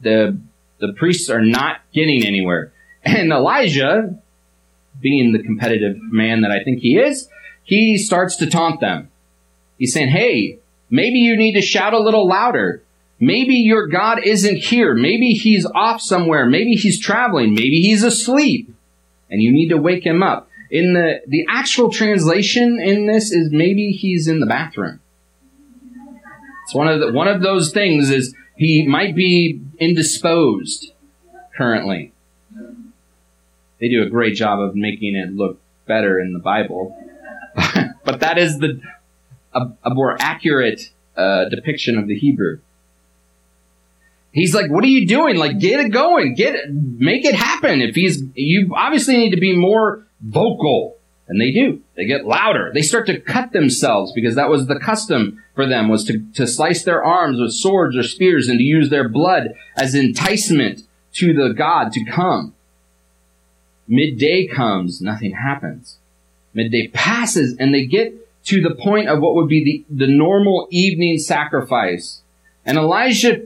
the 0.01 0.39
the 0.79 0.93
priests 0.93 1.29
are 1.29 1.41
not 1.41 1.81
getting 1.93 2.25
anywhere. 2.25 2.71
And 3.01 3.31
Elijah, 3.31 4.19
being 4.99 5.31
the 5.31 5.41
competitive 5.41 5.95
man 6.01 6.41
that 6.41 6.51
I 6.51 6.61
think 6.65 6.79
he 6.79 6.97
is, 6.97 7.29
he 7.63 7.97
starts 7.97 8.35
to 8.35 8.49
taunt 8.49 8.81
them. 8.81 9.09
He's 9.77 9.93
saying, 9.93 10.09
"Hey, 10.09 10.59
maybe 10.89 11.19
you 11.19 11.37
need 11.37 11.53
to 11.53 11.61
shout 11.61 11.93
a 11.93 11.99
little 11.99 12.27
louder. 12.27 12.83
Maybe 13.17 13.55
your 13.55 13.87
God 13.87 14.19
isn't 14.25 14.57
here. 14.57 14.93
Maybe 14.93 15.31
he's 15.31 15.65
off 15.65 16.01
somewhere. 16.01 16.45
Maybe 16.45 16.73
he's 16.73 16.99
traveling. 16.99 17.53
Maybe 17.53 17.79
he's 17.81 18.03
asleep." 18.03 18.69
and 19.29 19.41
you 19.41 19.51
need 19.51 19.69
to 19.69 19.77
wake 19.77 20.05
him 20.05 20.23
up. 20.23 20.49
In 20.71 20.93
the 20.93 21.21
the 21.27 21.45
actual 21.49 21.91
translation 21.91 22.79
in 22.79 23.07
this 23.07 23.31
is 23.31 23.51
maybe 23.51 23.91
he's 23.91 24.27
in 24.27 24.39
the 24.39 24.45
bathroom. 24.45 24.99
It's 26.69 26.75
one 26.75 26.87
of 26.87 26.99
the, 26.99 27.11
one 27.11 27.27
of 27.27 27.41
those 27.41 27.71
things 27.71 28.11
is 28.11 28.35
he 28.55 28.85
might 28.85 29.15
be 29.15 29.59
indisposed 29.79 30.91
currently. 31.57 32.13
They 33.79 33.89
do 33.89 34.03
a 34.03 34.05
great 34.07 34.35
job 34.35 34.59
of 34.59 34.75
making 34.75 35.15
it 35.15 35.33
look 35.33 35.59
better 35.87 36.19
in 36.19 36.31
the 36.31 36.37
Bible, 36.37 36.95
but 38.05 38.19
that 38.19 38.37
is 38.37 38.59
the 38.59 38.79
a, 39.51 39.71
a 39.83 39.89
more 39.89 40.15
accurate 40.19 40.91
uh, 41.17 41.45
depiction 41.49 41.97
of 41.97 42.05
the 42.05 42.13
Hebrew. 42.15 42.59
He's 44.31 44.53
like, 44.53 44.69
what 44.69 44.83
are 44.83 44.87
you 44.87 45.07
doing? 45.07 45.37
Like, 45.37 45.57
get 45.57 45.79
it 45.79 45.89
going. 45.89 46.35
Get 46.35 46.53
it, 46.53 46.71
make 46.71 47.25
it 47.25 47.33
happen. 47.33 47.81
If 47.81 47.95
he's, 47.95 48.21
you 48.35 48.75
obviously 48.75 49.17
need 49.17 49.31
to 49.31 49.41
be 49.41 49.57
more 49.57 50.05
vocal. 50.21 50.98
And 51.29 51.39
they 51.39 51.51
do. 51.51 51.81
They 51.95 52.05
get 52.05 52.25
louder. 52.25 52.71
They 52.73 52.81
start 52.81 53.05
to 53.05 53.19
cut 53.19 53.53
themselves 53.53 54.11
because 54.13 54.33
that 54.33 54.49
was 54.49 54.65
the 54.65 54.79
custom 54.79 55.43
for 55.53 55.67
them 55.67 55.87
was 55.87 56.03
to, 56.05 56.25
to 56.33 56.47
slice 56.47 56.83
their 56.83 57.03
arms 57.03 57.39
with 57.39 57.53
swords 57.53 57.95
or 57.95 58.01
spears 58.01 58.49
and 58.49 58.57
to 58.57 58.63
use 58.63 58.89
their 58.89 59.07
blood 59.07 59.53
as 59.77 59.93
enticement 59.93 60.81
to 61.13 61.33
the 61.33 61.53
God 61.53 61.91
to 61.93 62.03
come. 62.03 62.55
Midday 63.87 64.47
comes, 64.47 65.01
nothing 65.01 65.33
happens. 65.33 65.97
Midday 66.55 66.87
passes 66.87 67.55
and 67.59 67.75
they 67.75 67.85
get 67.85 68.15
to 68.45 68.61
the 68.61 68.73
point 68.73 69.07
of 69.07 69.19
what 69.19 69.35
would 69.35 69.47
be 69.47 69.85
the, 69.87 70.05
the 70.05 70.11
normal 70.11 70.67
evening 70.71 71.19
sacrifice. 71.19 72.23
And 72.65 72.77
Elijah 72.77 73.45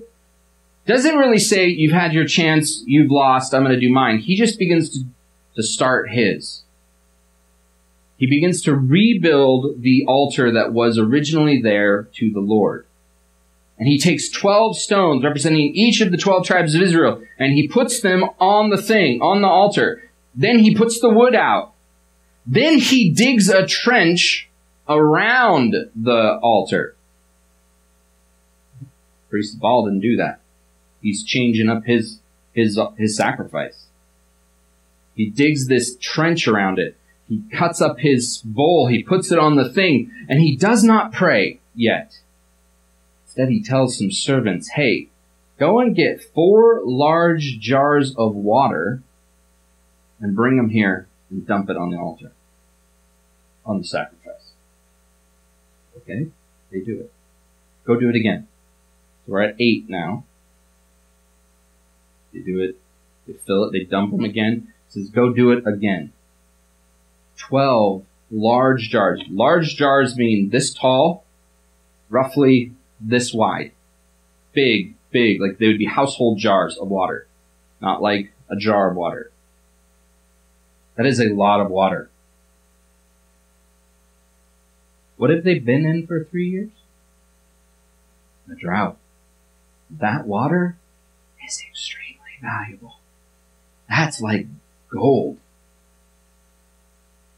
doesn't 0.85 1.17
really 1.17 1.39
say, 1.39 1.67
you've 1.67 1.91
had 1.91 2.13
your 2.13 2.25
chance, 2.25 2.81
you've 2.85 3.11
lost, 3.11 3.53
I'm 3.53 3.63
going 3.63 3.75
to 3.75 3.79
do 3.79 3.91
mine. 3.91 4.19
He 4.19 4.37
just 4.37 4.57
begins 4.57 4.89
to, 4.91 5.03
to 5.55 5.63
start 5.63 6.11
his. 6.11 6.62
He 8.23 8.27
begins 8.29 8.61
to 8.61 8.73
rebuild 8.73 9.81
the 9.81 10.05
altar 10.07 10.49
that 10.53 10.71
was 10.71 10.97
originally 10.97 11.61
there 11.61 12.03
to 12.13 12.31
the 12.31 12.39
Lord. 12.39 12.85
And 13.77 13.85
he 13.85 13.99
takes 13.99 14.29
12 14.29 14.77
stones 14.77 15.25
representing 15.25 15.75
each 15.75 15.99
of 15.99 16.09
the 16.09 16.15
12 16.15 16.45
tribes 16.47 16.73
of 16.73 16.81
Israel 16.81 17.21
and 17.37 17.51
he 17.51 17.67
puts 17.67 17.99
them 17.99 18.23
on 18.39 18.69
the 18.69 18.81
thing, 18.81 19.21
on 19.21 19.41
the 19.41 19.49
altar. 19.49 20.09
Then 20.33 20.59
he 20.59 20.73
puts 20.73 21.01
the 21.01 21.09
wood 21.09 21.35
out. 21.35 21.73
Then 22.47 22.79
he 22.79 23.11
digs 23.11 23.49
a 23.49 23.67
trench 23.67 24.49
around 24.87 25.75
the 25.93 26.39
altar. 26.41 26.95
Priest 29.29 29.59
Baal 29.59 29.83
didn't 29.83 29.99
do 29.99 30.15
that. 30.15 30.39
He's 31.01 31.25
changing 31.25 31.67
up 31.67 31.83
his, 31.83 32.21
his, 32.53 32.79
his 32.97 33.17
sacrifice. 33.17 33.87
He 35.13 35.29
digs 35.29 35.67
this 35.67 35.97
trench 35.97 36.47
around 36.47 36.79
it. 36.79 36.95
He 37.29 37.41
cuts 37.51 37.81
up 37.81 37.99
his 37.99 38.37
bowl. 38.43 38.87
He 38.87 39.03
puts 39.03 39.31
it 39.31 39.39
on 39.39 39.55
the 39.55 39.69
thing 39.69 40.11
and 40.29 40.39
he 40.39 40.55
does 40.55 40.83
not 40.83 41.13
pray 41.13 41.59
yet. 41.73 42.19
Instead, 43.25 43.49
he 43.49 43.63
tells 43.63 43.97
some 43.97 44.11
servants, 44.11 44.69
hey, 44.69 45.09
go 45.57 45.79
and 45.79 45.95
get 45.95 46.21
four 46.21 46.81
large 46.83 47.59
jars 47.59 48.13
of 48.15 48.35
water 48.35 49.01
and 50.19 50.35
bring 50.35 50.57
them 50.57 50.69
here 50.69 51.07
and 51.29 51.47
dump 51.47 51.69
it 51.69 51.77
on 51.77 51.89
the 51.89 51.97
altar, 51.97 52.31
on 53.65 53.79
the 53.79 53.83
sacrifice. 53.83 54.51
Okay, 55.97 56.27
they 56.71 56.79
do 56.79 56.99
it. 56.99 57.11
Go 57.85 57.99
do 57.99 58.09
it 58.09 58.15
again. 58.15 58.47
So 59.25 59.31
we're 59.31 59.41
at 59.41 59.55
eight 59.59 59.89
now. 59.89 60.25
They 62.33 62.39
do 62.39 62.59
it, 62.61 62.77
they 63.27 63.33
fill 63.33 63.65
it, 63.65 63.71
they 63.71 63.83
dump 63.83 64.11
them 64.11 64.23
again. 64.23 64.73
It 64.87 64.93
says, 64.93 65.09
go 65.09 65.31
do 65.31 65.51
it 65.51 65.65
again. 65.65 66.11
Twelve 67.37 68.05
large 68.31 68.89
jars. 68.89 69.21
Large 69.29 69.75
jars 69.75 70.15
mean 70.17 70.49
this 70.49 70.73
tall, 70.73 71.23
roughly 72.09 72.73
this 72.99 73.33
wide. 73.33 73.71
Big, 74.53 74.95
big, 75.11 75.41
like 75.41 75.57
they 75.57 75.67
would 75.67 75.77
be 75.77 75.85
household 75.85 76.39
jars 76.39 76.77
of 76.77 76.87
water, 76.87 77.27
not 77.81 78.01
like 78.01 78.31
a 78.49 78.55
jar 78.55 78.91
of 78.91 78.95
water. 78.95 79.31
That 80.95 81.05
is 81.05 81.19
a 81.19 81.33
lot 81.33 81.59
of 81.59 81.69
water. 81.69 82.09
What 85.17 85.29
have 85.29 85.43
they 85.43 85.59
been 85.59 85.85
in 85.85 86.05
for 86.05 86.23
three 86.23 86.49
years? 86.49 86.69
A 88.51 88.55
drought. 88.55 88.97
That 89.89 90.27
water 90.27 90.75
is 91.47 91.63
extremely 91.69 92.37
valuable. 92.41 92.99
That's 93.87 94.19
like 94.19 94.47
gold. 94.89 95.37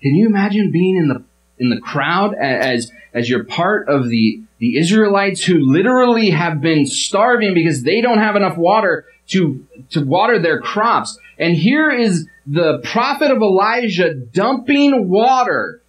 Can 0.02 0.16
you 0.16 0.28
imagine 0.28 0.72
being 0.72 0.98
in 0.98 1.08
the 1.08 1.24
in 1.58 1.70
the 1.70 1.80
crowd 1.80 2.36
as 2.36 2.92
as 3.14 3.30
you're 3.30 3.46
part 3.46 3.88
of 3.88 4.10
the 4.10 4.42
the 4.58 4.78
Israelites 4.78 5.44
who 5.44 5.60
literally 5.60 6.30
have 6.30 6.62
been 6.62 6.86
starving 6.86 7.54
because 7.54 7.84
they 7.84 8.02
don't 8.02 8.20
have 8.20 8.36
enough 8.36 8.58
water 8.58 9.06
to, 9.28 9.66
to 9.92 10.06
water 10.06 10.40
their 10.40 10.62
crops. 10.62 11.18
And 11.38 11.56
here 11.56 11.92
is 11.92 12.28
the 12.48 12.80
prophet 12.84 13.32
of 13.32 13.42
Elijah 13.42 14.14
dumping 14.14 15.10
water, 15.10 15.82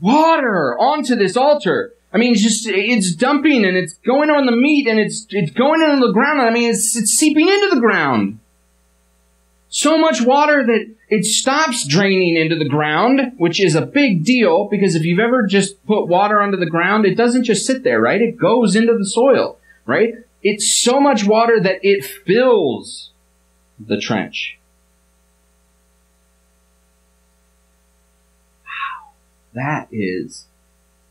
water 0.00 0.78
onto 0.78 1.16
this 1.16 1.36
altar. 1.36 1.92
I 2.12 2.18
mean, 2.18 2.32
it's 2.32 2.42
just, 2.42 2.66
it's 2.66 3.14
dumping 3.14 3.64
and 3.64 3.76
it's 3.76 3.94
going 3.94 4.30
on 4.30 4.46
the 4.46 4.56
meat 4.56 4.86
and 4.86 4.98
it's, 4.98 5.26
it's 5.30 5.50
going 5.50 5.82
into 5.82 6.06
the 6.06 6.12
ground. 6.12 6.40
I 6.40 6.50
mean, 6.50 6.70
it's, 6.70 6.96
it's 6.96 7.10
seeping 7.10 7.48
into 7.48 7.74
the 7.74 7.80
ground. 7.80 8.38
So 9.70 9.98
much 9.98 10.22
water 10.22 10.64
that 10.64 10.94
it 11.10 11.24
stops 11.24 11.86
draining 11.86 12.36
into 12.36 12.56
the 12.56 12.68
ground, 12.68 13.32
which 13.36 13.60
is 13.60 13.74
a 13.74 13.84
big 13.84 14.24
deal 14.24 14.66
because 14.66 14.94
if 14.94 15.04
you've 15.04 15.18
ever 15.18 15.46
just 15.46 15.84
put 15.86 16.06
water 16.06 16.40
under 16.40 16.56
the 16.56 16.70
ground, 16.70 17.04
it 17.04 17.16
doesn't 17.16 17.44
just 17.44 17.66
sit 17.66 17.84
there, 17.84 18.00
right? 18.00 18.20
It 18.20 18.38
goes 18.38 18.74
into 18.74 18.96
the 18.96 19.04
soil, 19.04 19.58
right? 19.84 20.14
It's 20.42 20.74
so 20.74 21.00
much 21.00 21.26
water 21.26 21.60
that 21.60 21.80
it 21.82 22.04
fills 22.04 23.10
the 23.78 24.00
trench. 24.00 24.58
Wow. 28.64 29.10
That 29.54 29.88
is, 29.92 30.46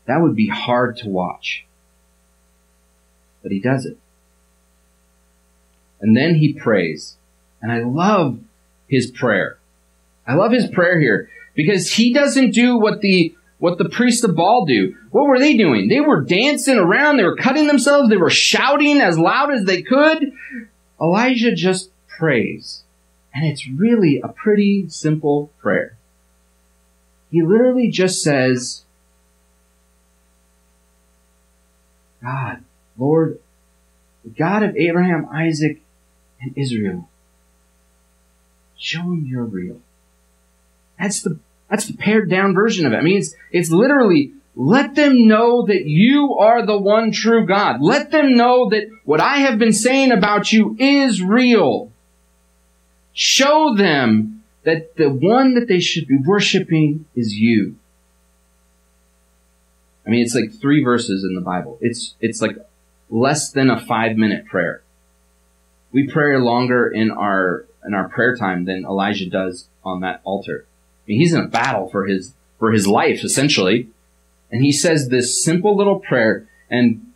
that 0.06 0.20
would 0.20 0.34
be 0.34 0.48
hard 0.48 0.96
to 0.98 1.08
watch. 1.08 1.64
But 3.42 3.52
he 3.52 3.60
does 3.60 3.86
it. 3.86 3.98
And 6.00 6.16
then 6.16 6.36
he 6.36 6.52
prays. 6.52 7.16
And 7.60 7.70
I 7.70 7.80
love 7.80 8.40
his 8.88 9.10
prayer. 9.10 9.58
I 10.26 10.34
love 10.34 10.52
his 10.52 10.66
prayer 10.68 10.98
here 11.00 11.30
because 11.54 11.92
he 11.92 12.12
doesn't 12.12 12.50
do 12.50 12.78
what 12.78 13.00
the 13.00 13.34
what 13.58 13.78
the 13.78 13.88
priests 13.88 14.22
of 14.22 14.36
Baal 14.36 14.66
do. 14.66 14.94
What 15.10 15.26
were 15.26 15.38
they 15.38 15.56
doing? 15.56 15.88
They 15.88 16.00
were 16.00 16.22
dancing 16.22 16.78
around, 16.78 17.16
they 17.16 17.24
were 17.24 17.36
cutting 17.36 17.66
themselves, 17.66 18.08
they 18.08 18.16
were 18.16 18.30
shouting 18.30 19.00
as 19.00 19.18
loud 19.18 19.52
as 19.52 19.64
they 19.64 19.82
could. 19.82 20.32
Elijah 21.00 21.54
just 21.54 21.90
prays. 22.06 22.84
And 23.34 23.46
it's 23.46 23.68
really 23.68 24.20
a 24.22 24.28
pretty 24.28 24.88
simple 24.88 25.50
prayer. 25.60 25.96
He 27.30 27.42
literally 27.42 27.90
just 27.90 28.22
says, 28.22 28.84
God, 32.22 32.64
Lord, 32.96 33.38
the 34.24 34.30
God 34.30 34.62
of 34.62 34.76
Abraham, 34.76 35.28
Isaac, 35.32 35.80
and 36.40 36.56
Israel, 36.56 37.08
show 38.78 39.00
them 39.00 39.26
you're 39.26 39.44
real. 39.44 39.80
That's 40.98 41.22
the 41.22 41.38
that's 41.68 41.86
the 41.86 41.96
pared 41.96 42.30
down 42.30 42.54
version 42.54 42.86
of 42.86 42.92
it. 42.92 42.96
I 42.96 43.02
mean, 43.02 43.18
it's 43.18 43.34
it's 43.52 43.70
literally 43.70 44.32
let 44.58 44.96
them 44.96 45.28
know 45.28 45.64
that 45.66 45.84
you 45.84 46.36
are 46.36 46.66
the 46.66 46.76
one 46.76 47.12
true 47.12 47.46
God. 47.46 47.80
Let 47.80 48.10
them 48.10 48.36
know 48.36 48.70
that 48.70 48.90
what 49.04 49.20
I 49.20 49.38
have 49.38 49.58
been 49.58 49.72
saying 49.72 50.10
about 50.10 50.52
you 50.52 50.74
is 50.80 51.22
real. 51.22 51.92
Show 53.12 53.76
them 53.76 54.42
that 54.64 54.96
the 54.96 55.10
one 55.10 55.54
that 55.54 55.68
they 55.68 55.78
should 55.78 56.08
be 56.08 56.16
worshiping 56.16 57.06
is 57.14 57.34
you. 57.34 57.76
I 60.04 60.10
mean, 60.10 60.22
it's 60.22 60.34
like 60.34 60.52
three 60.60 60.82
verses 60.82 61.22
in 61.22 61.36
the 61.36 61.40
Bible. 61.40 61.78
It's, 61.80 62.14
it's 62.20 62.42
like 62.42 62.56
less 63.10 63.52
than 63.52 63.70
a 63.70 63.80
five 63.80 64.16
minute 64.16 64.46
prayer. 64.46 64.82
We 65.92 66.08
pray 66.08 66.36
longer 66.36 66.88
in 66.88 67.12
our 67.12 67.64
in 67.88 67.94
our 67.94 68.08
prayer 68.08 68.36
time 68.36 68.66
than 68.66 68.84
Elijah 68.84 69.28
does 69.28 69.68
on 69.82 70.02
that 70.02 70.20
altar. 70.22 70.66
I 70.68 71.02
mean, 71.08 71.20
he's 71.20 71.32
in 71.32 71.40
a 71.40 71.48
battle 71.48 71.88
for 71.88 72.06
his 72.06 72.34
for 72.58 72.70
his 72.70 72.86
life 72.86 73.24
essentially, 73.24 73.88
and 74.52 74.62
he 74.62 74.70
says 74.70 75.08
this 75.08 75.42
simple 75.42 75.76
little 75.76 75.98
prayer, 75.98 76.46
and 76.70 77.12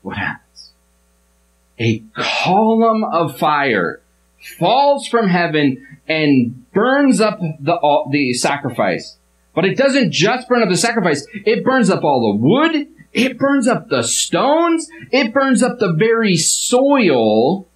what 0.00 0.16
happens? 0.16 0.70
A 1.78 2.02
column 2.14 3.04
of 3.04 3.38
fire 3.38 4.00
falls 4.58 5.06
from 5.06 5.28
heaven 5.28 5.86
and 6.08 6.70
burns 6.72 7.20
up 7.20 7.38
the 7.60 7.74
uh, 7.74 8.10
the 8.10 8.32
sacrifice. 8.32 9.18
But 9.54 9.66
it 9.66 9.76
doesn't 9.76 10.12
just 10.12 10.48
burn 10.48 10.62
up 10.62 10.70
the 10.70 10.76
sacrifice; 10.78 11.26
it 11.32 11.64
burns 11.64 11.90
up 11.90 12.02
all 12.02 12.32
the 12.32 12.46
wood. 12.46 12.88
It 13.12 13.38
burns 13.38 13.68
up 13.68 13.90
the 13.90 14.02
stones. 14.02 14.88
It 15.10 15.34
burns 15.34 15.62
up 15.62 15.78
the 15.78 15.92
very 15.92 16.36
soil 16.36 17.68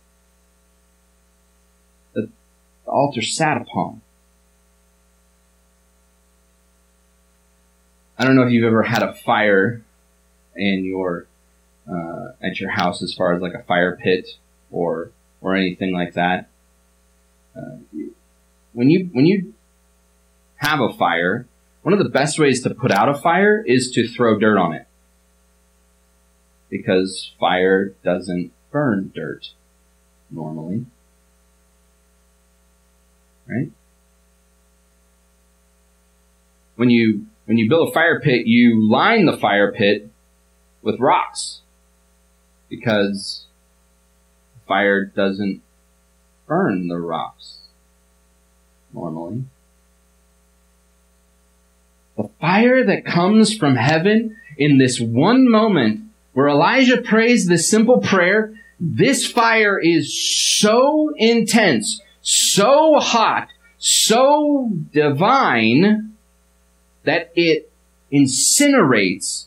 the 2.87 2.93
altar 2.93 3.21
sat 3.21 3.61
upon. 3.61 4.01
I 8.19 8.25
don't 8.25 8.35
know 8.35 8.45
if 8.45 8.53
you've 8.53 8.65
ever 8.65 8.85
had 8.85 9.03
a 9.03 9.13
fire 9.13 9.83
in 10.55 10.85
your 10.85 11.27
uh, 11.91 12.29
at 12.43 12.59
your 12.59 12.71
house, 12.71 13.03
as 13.03 13.13
far 13.13 13.35
as 13.35 13.43
like 13.43 13.53
a 13.53 13.63
fire 13.65 13.99
pit 14.03 14.27
or 14.71 15.11
or 15.43 15.55
anything 15.55 15.93
like 15.93 16.15
that. 16.15 16.49
Uh, 17.55 17.77
when 18.73 18.89
you 18.89 19.11
when 19.13 19.27
you 19.27 19.53
have 20.57 20.81
a 20.81 20.93
fire, 20.95 21.47
one 21.83 21.93
of 21.93 21.99
the 21.99 22.09
best 22.09 22.39
ways 22.39 22.63
to 22.63 22.75
put 22.75 22.91
out 22.91 23.09
a 23.09 23.15
fire 23.15 23.63
is 23.67 23.91
to 23.91 24.09
throw 24.09 24.39
dirt 24.39 24.57
on 24.57 24.73
it, 24.73 24.87
because 26.71 27.33
fire 27.39 27.93
doesn't 28.03 28.53
burn 28.71 29.13
dirt 29.15 29.51
normally 30.31 30.87
right? 33.49 33.71
When 36.77 36.91
you 36.91 37.27
when 37.47 37.59
you 37.59 37.69
build 37.69 37.89
a 37.89 37.93
fire 37.93 38.21
pit, 38.21 38.47
you 38.47 38.89
line 38.89 39.27
the 39.27 39.37
fire 39.37 39.73
pit 39.73 40.11
with 40.83 41.01
rocks 41.01 41.61
because 42.69 43.47
fire 44.67 45.05
doesn't 45.05 45.63
burn 46.47 46.89
the 46.89 46.99
rocks 46.99 47.59
normally. 48.93 49.45
The 52.17 52.29
fire 52.41 52.85
that 52.85 53.05
comes 53.05 53.55
from 53.57 53.77
heaven 53.77 54.37
in 54.57 54.79
this 54.79 55.01
one 55.01 55.51
moment 55.51 56.01
where 56.33 56.49
Elijah 56.49 57.01
prays 57.01 57.47
this 57.47 57.69
simple 57.69 58.01
prayer 58.01 58.55
This 58.79 59.27
fire 59.31 59.79
is 59.79 60.13
so 60.59 61.11
intense, 61.17 62.01
so 62.27 62.99
hot, 62.99 63.49
so 63.79 64.69
divine 64.93 66.17
that 67.05 67.31
it 67.37 67.71
incinerates 68.13 69.47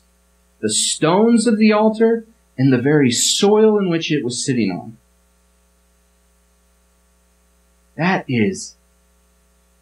the 0.61 0.69
stones 0.69 1.45
of 1.45 1.57
the 1.57 1.73
altar 1.73 2.25
and 2.57 2.71
the 2.71 2.77
very 2.77 3.11
soil 3.11 3.77
in 3.77 3.89
which 3.89 4.13
it 4.13 4.23
was 4.23 4.45
sitting 4.45 4.71
on. 4.71 4.97
That 7.97 8.23
is, 8.29 8.75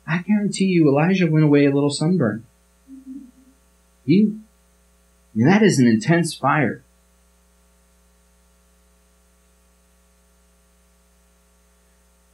I 0.08 0.24
guarantee 0.24 0.66
you, 0.66 0.88
Elijah 0.88 1.30
went 1.30 1.46
away 1.46 1.66
a 1.66 1.72
little 1.72 1.92
sunburned. 1.92 2.46
He, 4.08 4.24
I 4.24 5.38
mean, 5.38 5.48
that 5.48 5.62
is 5.62 5.78
an 5.78 5.86
intense 5.86 6.34
fire. 6.34 6.82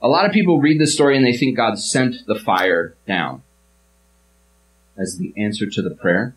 A 0.04 0.10
lot 0.10 0.26
of 0.26 0.34
people 0.34 0.60
read 0.60 0.82
this 0.82 0.94
story 0.94 1.16
and 1.16 1.26
they 1.26 1.36
think 1.36 1.56
God 1.56 1.80
sent 1.80 2.28
the 2.28 2.36
fire 2.36 2.94
down 3.08 3.42
as 4.98 5.18
the 5.18 5.34
answer 5.38 5.66
to 5.66 5.82
the 5.82 5.96
prayer. 5.96 6.36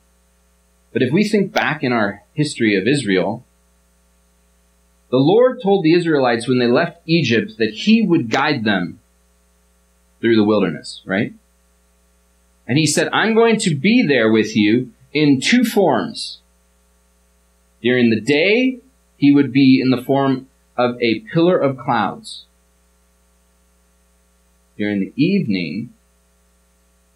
But 0.92 1.02
if 1.02 1.12
we 1.12 1.29
think 1.29 1.52
back 1.52 1.83
in 1.83 1.92
our 1.92 2.22
history 2.33 2.76
of 2.76 2.87
Israel, 2.87 3.44
the 5.11 5.16
Lord 5.16 5.61
told 5.61 5.85
the 5.85 5.94
Israelites 5.94 6.46
when 6.46 6.61
they 6.61 6.68
left 6.68 7.02
Egypt 7.07 7.55
that 7.59 7.74
He 7.74 8.02
would 8.02 8.31
guide 8.31 8.62
them 8.62 9.00
through 10.20 10.37
the 10.37 10.44
wilderness, 10.44 11.02
right? 11.05 11.35
And 12.68 12.79
He 12.79 12.87
said, 12.87 13.09
I'm 13.12 13.35
going 13.35 13.59
to 13.61 13.74
be 13.74 14.07
there 14.07 14.31
with 14.31 14.57
you 14.57 14.92
in 15.12 15.40
two 15.40 15.64
forms. 15.64 16.38
During 17.83 18.11
the 18.11 18.20
day, 18.20 18.79
He 19.16 19.35
would 19.35 19.52
be 19.52 19.81
in 19.83 19.90
the 19.90 20.02
form 20.02 20.48
of 20.76 21.00
a 21.02 21.20
pillar 21.20 21.59
of 21.59 21.79
clouds 21.79 22.44
during 24.77 25.01
the 25.01 25.12
evening, 25.17 25.93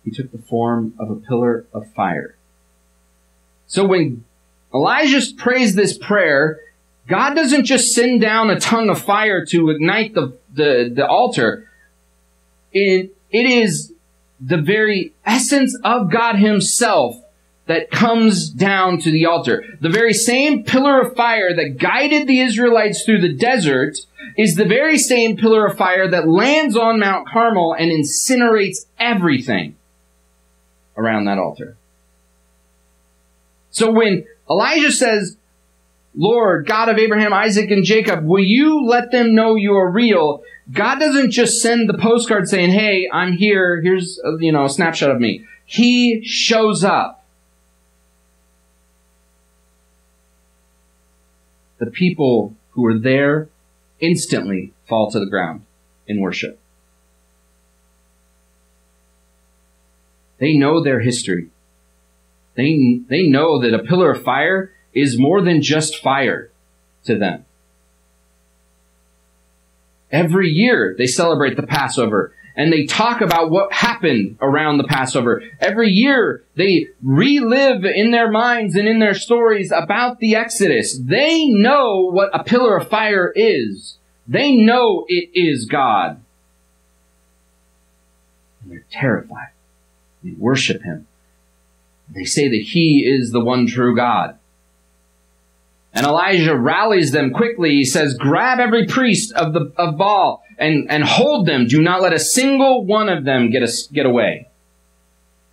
he 0.04 0.10
took 0.10 0.32
the 0.32 0.38
form 0.38 0.94
of 0.98 1.10
a 1.10 1.16
pillar 1.16 1.66
of 1.72 1.92
fire. 1.92 2.36
So 3.66 3.84
when 3.84 4.24
Elijah 4.74 5.20
prays 5.36 5.74
this 5.74 5.96
prayer, 5.96 6.60
God 7.06 7.34
doesn't 7.34 7.64
just 7.64 7.94
send 7.94 8.20
down 8.20 8.50
a 8.50 8.58
tongue 8.58 8.88
of 8.88 9.00
fire 9.00 9.44
to 9.46 9.70
ignite 9.70 10.14
the, 10.14 10.36
the, 10.54 10.92
the 10.94 11.06
altar. 11.06 11.68
It, 12.72 13.14
it 13.30 13.46
is 13.46 13.92
the 14.40 14.56
very 14.56 15.12
essence 15.26 15.76
of 15.84 16.10
God 16.10 16.36
himself 16.36 17.16
that 17.66 17.90
comes 17.90 18.48
down 18.48 18.98
to 18.98 19.10
the 19.10 19.26
altar. 19.26 19.64
The 19.80 19.88
very 19.88 20.12
same 20.12 20.64
pillar 20.64 21.00
of 21.02 21.14
fire 21.14 21.54
that 21.54 21.78
guided 21.78 22.26
the 22.26 22.40
Israelites 22.40 23.04
through 23.04 23.20
the 23.20 23.32
desert 23.32 23.98
is 24.36 24.56
the 24.56 24.64
very 24.64 24.98
same 24.98 25.36
pillar 25.36 25.66
of 25.66 25.76
fire 25.76 26.08
that 26.08 26.28
lands 26.28 26.76
on 26.76 26.98
Mount 26.98 27.28
Carmel 27.28 27.74
and 27.78 27.90
incinerates 27.90 28.86
everything 28.98 29.76
around 30.96 31.26
that 31.26 31.38
altar. 31.38 31.76
So 33.70 33.90
when 33.90 34.26
Elijah 34.48 34.90
says, 34.92 35.36
Lord, 36.16 36.66
God 36.66 36.88
of 36.88 36.98
Abraham, 36.98 37.32
Isaac, 37.32 37.70
and 37.70 37.84
Jacob, 37.84 38.24
will 38.24 38.42
you 38.42 38.84
let 38.84 39.12
them 39.12 39.34
know 39.34 39.54
you 39.54 39.74
are 39.74 39.90
real? 39.90 40.42
God 40.72 40.98
doesn't 40.98 41.30
just 41.30 41.62
send 41.62 41.88
the 41.88 41.98
postcard 41.98 42.48
saying, 42.48 42.70
hey, 42.70 43.08
I'm 43.12 43.32
here, 43.32 43.80
here's, 43.80 44.20
a, 44.24 44.36
you 44.40 44.50
know, 44.50 44.64
a 44.64 44.68
snapshot 44.68 45.10
of 45.10 45.20
me. 45.20 45.44
He 45.64 46.22
shows 46.24 46.82
up. 46.82 47.19
The 51.80 51.90
people 51.90 52.54
who 52.70 52.86
are 52.86 52.98
there 52.98 53.48
instantly 53.98 54.72
fall 54.88 55.10
to 55.10 55.18
the 55.18 55.26
ground 55.26 55.64
in 56.06 56.20
worship. 56.20 56.58
They 60.38 60.56
know 60.56 60.82
their 60.82 61.00
history. 61.00 61.48
They, 62.54 63.00
they 63.08 63.26
know 63.26 63.60
that 63.60 63.74
a 63.74 63.82
pillar 63.82 64.12
of 64.12 64.22
fire 64.22 64.72
is 64.94 65.18
more 65.18 65.42
than 65.42 65.62
just 65.62 65.96
fire 65.96 66.50
to 67.04 67.16
them. 67.16 67.44
Every 70.10 70.48
year 70.48 70.94
they 70.98 71.06
celebrate 71.06 71.56
the 71.56 71.66
Passover 71.66 72.34
and 72.60 72.70
they 72.70 72.84
talk 72.84 73.22
about 73.22 73.50
what 73.50 73.72
happened 73.72 74.36
around 74.42 74.76
the 74.76 74.84
Passover. 74.84 75.42
Every 75.60 75.88
year 75.88 76.44
they 76.56 76.88
relive 77.02 77.86
in 77.86 78.10
their 78.10 78.30
minds 78.30 78.74
and 78.74 78.86
in 78.86 78.98
their 78.98 79.14
stories 79.14 79.72
about 79.72 80.18
the 80.18 80.34
Exodus. 80.34 80.98
They 80.98 81.46
know 81.46 82.10
what 82.10 82.28
a 82.38 82.44
pillar 82.44 82.76
of 82.76 82.90
fire 82.90 83.32
is. 83.34 83.96
They 84.28 84.56
know 84.56 85.06
it 85.08 85.30
is 85.32 85.64
God. 85.64 86.20
And 88.62 88.72
they're 88.72 88.84
terrified. 88.90 89.52
They 90.22 90.32
worship 90.32 90.82
Him. 90.82 91.06
They 92.14 92.24
say 92.24 92.46
that 92.46 92.62
He 92.62 93.10
is 93.10 93.30
the 93.30 93.42
one 93.42 93.68
true 93.68 93.96
God. 93.96 94.38
And 95.92 96.06
Elijah 96.06 96.56
rallies 96.56 97.10
them 97.10 97.32
quickly. 97.32 97.70
He 97.70 97.84
says, 97.84 98.14
grab 98.14 98.60
every 98.60 98.86
priest 98.86 99.32
of 99.32 99.52
the, 99.52 99.72
of 99.76 99.98
Baal 99.98 100.42
and, 100.56 100.88
and 100.90 101.02
hold 101.02 101.46
them. 101.46 101.66
Do 101.66 101.82
not 101.82 102.00
let 102.00 102.12
a 102.12 102.18
single 102.18 102.84
one 102.84 103.08
of 103.08 103.24
them 103.24 103.50
get 103.50 103.62
a, 103.62 103.72
get 103.92 104.06
away. 104.06 104.48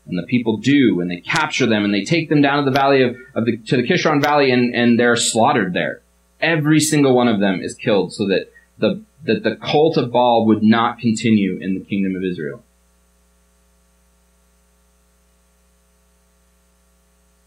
And 0.05 0.17
the 0.17 0.23
people 0.23 0.57
do, 0.57 1.01
and 1.01 1.09
they 1.09 1.19
capture 1.19 1.65
them, 1.65 1.83
and 1.83 1.93
they 1.93 2.05
take 2.05 2.29
them 2.29 2.41
down 2.41 2.63
to 2.63 2.69
the 2.69 2.75
valley 2.77 3.01
of, 3.01 3.17
of 3.35 3.45
the, 3.45 3.57
to 3.57 3.77
the 3.77 3.83
Kishon 3.83 4.21
Valley, 4.21 4.51
and, 4.51 4.73
and 4.73 4.97
they're 4.97 5.17
slaughtered 5.17 5.73
there. 5.73 6.01
Every 6.39 6.79
single 6.79 7.15
one 7.15 7.27
of 7.27 7.39
them 7.39 7.59
is 7.61 7.73
killed 7.73 8.13
so 8.13 8.27
that 8.27 8.51
the, 8.77 9.01
that 9.25 9.43
the 9.43 9.55
cult 9.55 9.97
of 9.97 10.11
Baal 10.11 10.45
would 10.45 10.63
not 10.63 10.99
continue 10.99 11.57
in 11.59 11.73
the 11.73 11.83
kingdom 11.83 12.15
of 12.15 12.23
Israel. 12.23 12.63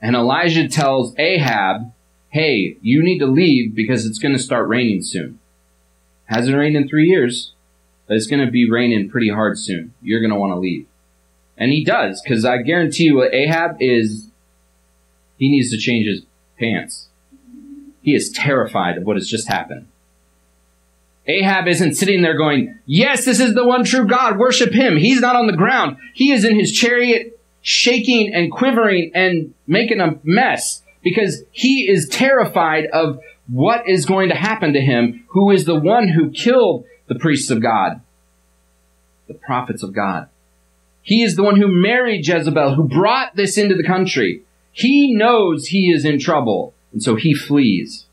And 0.03 0.17
Elijah 0.17 0.69
tells 0.69 1.15
Ahab, 1.19 1.93
hey, 2.31 2.77
you 2.81 3.03
need 3.03 3.19
to 3.19 3.27
leave 3.27 3.75
because 3.75 4.07
it's 4.07 4.19
going 4.19 4.35
to 4.35 4.43
start 4.43 4.69
raining 4.69 5.03
soon. 5.03 5.39
Hasn't 6.27 6.57
rained 6.57 6.77
in 6.77 6.89
three 6.89 7.09
years, 7.09 7.53
but 8.07 8.17
it's 8.17 8.29
going 8.29 8.45
to 8.45 8.51
be 8.51 8.71
raining 8.71 9.11
pretty 9.11 9.29
hard 9.29 9.59
soon. 9.59 9.93
You're 10.01 10.21
going 10.21 10.33
to 10.33 10.39
want 10.39 10.53
to 10.53 10.59
leave. 10.59 10.87
And 11.59 11.73
he 11.73 11.85
does, 11.85 12.23
because 12.23 12.45
I 12.45 12.59
guarantee 12.59 13.05
you 13.05 13.23
Ahab 13.23 13.77
is, 13.81 14.29
he 15.39 15.51
needs 15.51 15.71
to 15.71 15.79
change 15.79 16.07
his 16.07 16.23
pants. 16.59 17.09
He 18.01 18.15
is 18.15 18.31
terrified 18.31 18.97
of 18.97 19.05
what 19.05 19.17
has 19.17 19.29
just 19.29 19.49
happened. 19.49 19.87
Ahab 21.27 21.69
isn't 21.69 21.97
sitting 21.97 22.23
there 22.23 22.37
going, 22.37 22.79
yes, 22.87 23.25
this 23.25 23.41
is 23.41 23.55
the 23.55 23.67
one 23.67 23.85
true 23.85 24.07
God, 24.07 24.39
worship 24.39 24.73
him. 24.73 24.97
He's 24.97 25.21
not 25.21 25.37
on 25.37 25.47
the 25.47 25.57
ground. 25.57 25.99
He 26.15 26.33
is 26.33 26.45
in 26.45 26.59
his 26.59 26.73
chariot 26.73 27.39
shaking 27.61 28.33
and 28.33 28.51
quivering 28.51 29.11
and 29.15 29.53
making 29.67 30.01
a 30.01 30.19
mess 30.25 30.83
because 31.03 31.43
he 31.51 31.89
is 31.89 32.09
terrified 32.09 32.87
of 32.87 33.21
what 33.49 33.89
is 33.89 34.07
going 34.07 34.29
to 34.29 34.35
happen 34.35 34.73
to 34.73 34.81
him, 34.81 35.25
who 35.29 35.51
is 35.51 35.65
the 35.65 35.79
one 35.79 36.09
who 36.09 36.31
killed 36.31 36.85
the 37.09 37.19
priests 37.19 37.51
of 37.51 37.63
God, 37.63 38.01
the 39.27 39.35
prophets 39.35 39.83
of 39.83 39.95
God. 39.95 40.29
He 41.03 41.23
is 41.23 41.37
the 41.37 41.43
one 41.43 41.57
who 41.57 41.69
married 41.69 42.27
Jezebel, 42.27 42.75
who 42.75 42.85
brought 42.85 43.35
this 43.35 43.59
into 43.59 43.75
the 43.75 43.87
country. 43.87 44.43
He 44.73 45.13
knows 45.13 45.67
he 45.67 45.91
is 45.91 46.05
in 46.05 46.21
trouble, 46.21 46.75
and 46.93 47.03
so 47.03 47.17
he 47.17 47.35
flees. 47.35 48.07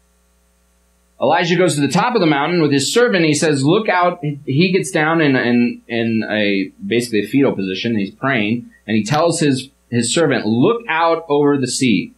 Elijah 1.20 1.56
goes 1.56 1.76
to 1.76 1.82
the 1.82 1.88
top 1.88 2.14
of 2.14 2.22
the 2.22 2.28
mountain 2.28 2.62
with 2.62 2.72
his 2.72 2.94
servant. 2.94 3.26
He 3.26 3.34
says, 3.34 3.64
look 3.64 3.90
out. 3.90 4.20
He 4.46 4.72
gets 4.72 4.92
down 4.92 5.20
in, 5.20 5.36
in, 5.36 5.82
in 5.88 6.24
a, 6.30 6.72
basically 6.86 7.24
a 7.24 7.28
fetal 7.28 7.56
position. 7.56 7.98
He's 7.98 8.12
praying 8.12 8.70
and 8.86 8.96
he 8.96 9.04
tells 9.04 9.40
his, 9.40 9.70
his 9.90 10.14
servant, 10.14 10.46
look 10.46 10.84
out 10.88 11.26
over 11.28 11.58
the 11.58 11.68
sea. 11.68 12.14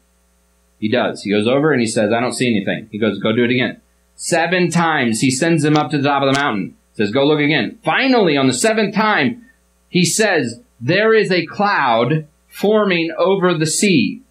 He 0.80 0.90
does. 0.90 1.24
He 1.24 1.32
goes 1.32 1.48
over 1.48 1.72
and 1.72 1.82
he 1.82 1.88
says, 1.88 2.12
I 2.12 2.20
don't 2.20 2.34
see 2.34 2.50
anything. 2.50 2.88
He 2.92 2.98
goes, 2.98 3.20
go 3.20 3.36
do 3.36 3.44
it 3.44 3.52
again. 3.52 3.82
Seven 4.16 4.70
times 4.70 5.22
he 5.22 5.32
sends 5.32 5.64
him 5.64 5.78
up 5.78 5.92
to 5.92 5.98
the 5.98 6.08
top 6.08 6.24
of 6.24 6.34
the 6.34 6.40
mountain. 6.40 6.76
Says, 6.94 7.12
go 7.12 7.26
look 7.26 7.40
again. 7.40 7.80
Finally, 7.84 8.36
on 8.36 8.48
the 8.48 8.54
seventh 8.54 8.96
time, 8.96 9.46
he 9.90 10.06
says, 10.06 10.62
there 10.82 11.14
is 11.14 11.32
a 11.32 11.46
cloud 11.46 12.28
forming 12.48 13.14
over 13.18 13.54
the 13.54 13.66
sea. 13.66 14.22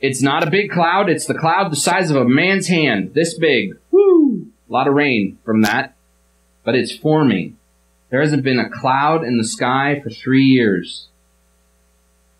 It's 0.00 0.22
not 0.22 0.46
a 0.46 0.50
big 0.50 0.70
cloud. 0.70 1.08
It's 1.08 1.26
the 1.26 1.34
cloud 1.34 1.72
the 1.72 1.76
size 1.76 2.10
of 2.10 2.16
a 2.16 2.28
man's 2.28 2.68
hand, 2.68 3.14
this 3.14 3.38
big. 3.38 3.76
Woo! 3.90 4.46
A 4.68 4.72
lot 4.72 4.88
of 4.88 4.94
rain 4.94 5.38
from 5.44 5.62
that. 5.62 5.96
But 6.64 6.74
it's 6.74 6.96
forming. 6.96 7.56
There 8.10 8.20
hasn't 8.20 8.44
been 8.44 8.60
a 8.60 8.70
cloud 8.70 9.24
in 9.24 9.38
the 9.38 9.46
sky 9.46 10.00
for 10.02 10.10
three 10.10 10.44
years. 10.44 11.08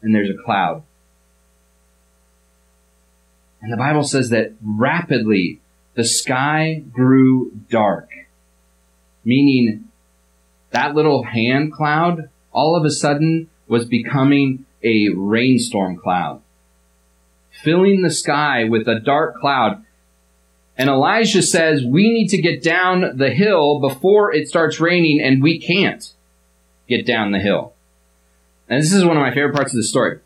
And 0.03 0.15
there's 0.15 0.31
a 0.31 0.43
cloud. 0.45 0.83
And 3.61 3.73
the 3.73 3.77
Bible 3.77 4.05
says 4.05 4.31
that 4.31 4.53
rapidly 4.63 5.61
the 5.95 6.05
sky 6.05 6.83
grew 6.93 7.53
dark. 7.71 8.11
Meaning 9.25 9.89
that 10.71 10.95
little 10.95 11.25
hand 11.25 11.73
cloud 11.73 12.29
all 12.53 12.77
of 12.77 12.85
a 12.85 12.91
sudden 12.91 13.49
was 13.67 13.85
becoming 13.85 14.67
a 14.83 15.09
rainstorm 15.09 15.97
cloud 15.97 16.43
filling 17.63 18.03
the 18.03 18.11
sky 18.11 18.65
with 18.65 18.87
a 18.87 19.01
dark 19.01 19.37
cloud. 19.37 19.85
And 20.79 20.89
Elijah 20.89 21.43
says, 21.43 21.85
we 21.85 22.13
need 22.13 22.29
to 22.29 22.43
get 22.43 22.63
down 22.63 23.17
the 23.17 23.31
hill 23.31 23.81
before 23.81 24.33
it 24.35 24.49
starts 24.49 24.79
raining, 24.79 25.21
and 25.21 25.43
we 25.43 25.59
can't 25.59 26.13
get 26.89 27.07
down 27.07 27.33
the 27.33 27.39
hill. 27.39 27.73
And 28.69 28.83
this 28.83 28.93
is 28.93 29.05
one 29.05 29.17
of 29.17 29.23
my 29.23 29.33
favorite 29.33 29.55
parts 29.55 29.73
of 29.73 29.79
the 29.79 29.85
story. 29.85 30.21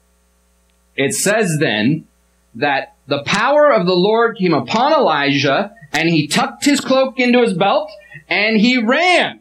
It 0.96 1.14
says 1.14 1.58
then 1.60 2.06
that 2.54 2.94
the 3.10 3.22
power 3.24 3.72
of 3.72 3.86
the 3.86 3.94
Lord 3.94 4.38
came 4.38 4.54
upon 4.54 4.92
Elijah, 4.92 5.72
and 5.92 6.08
he 6.08 6.28
tucked 6.28 6.64
his 6.64 6.80
cloak 6.80 7.18
into 7.18 7.42
his 7.42 7.54
belt, 7.54 7.90
and 8.28 8.56
he 8.56 8.78
ran. 8.78 9.40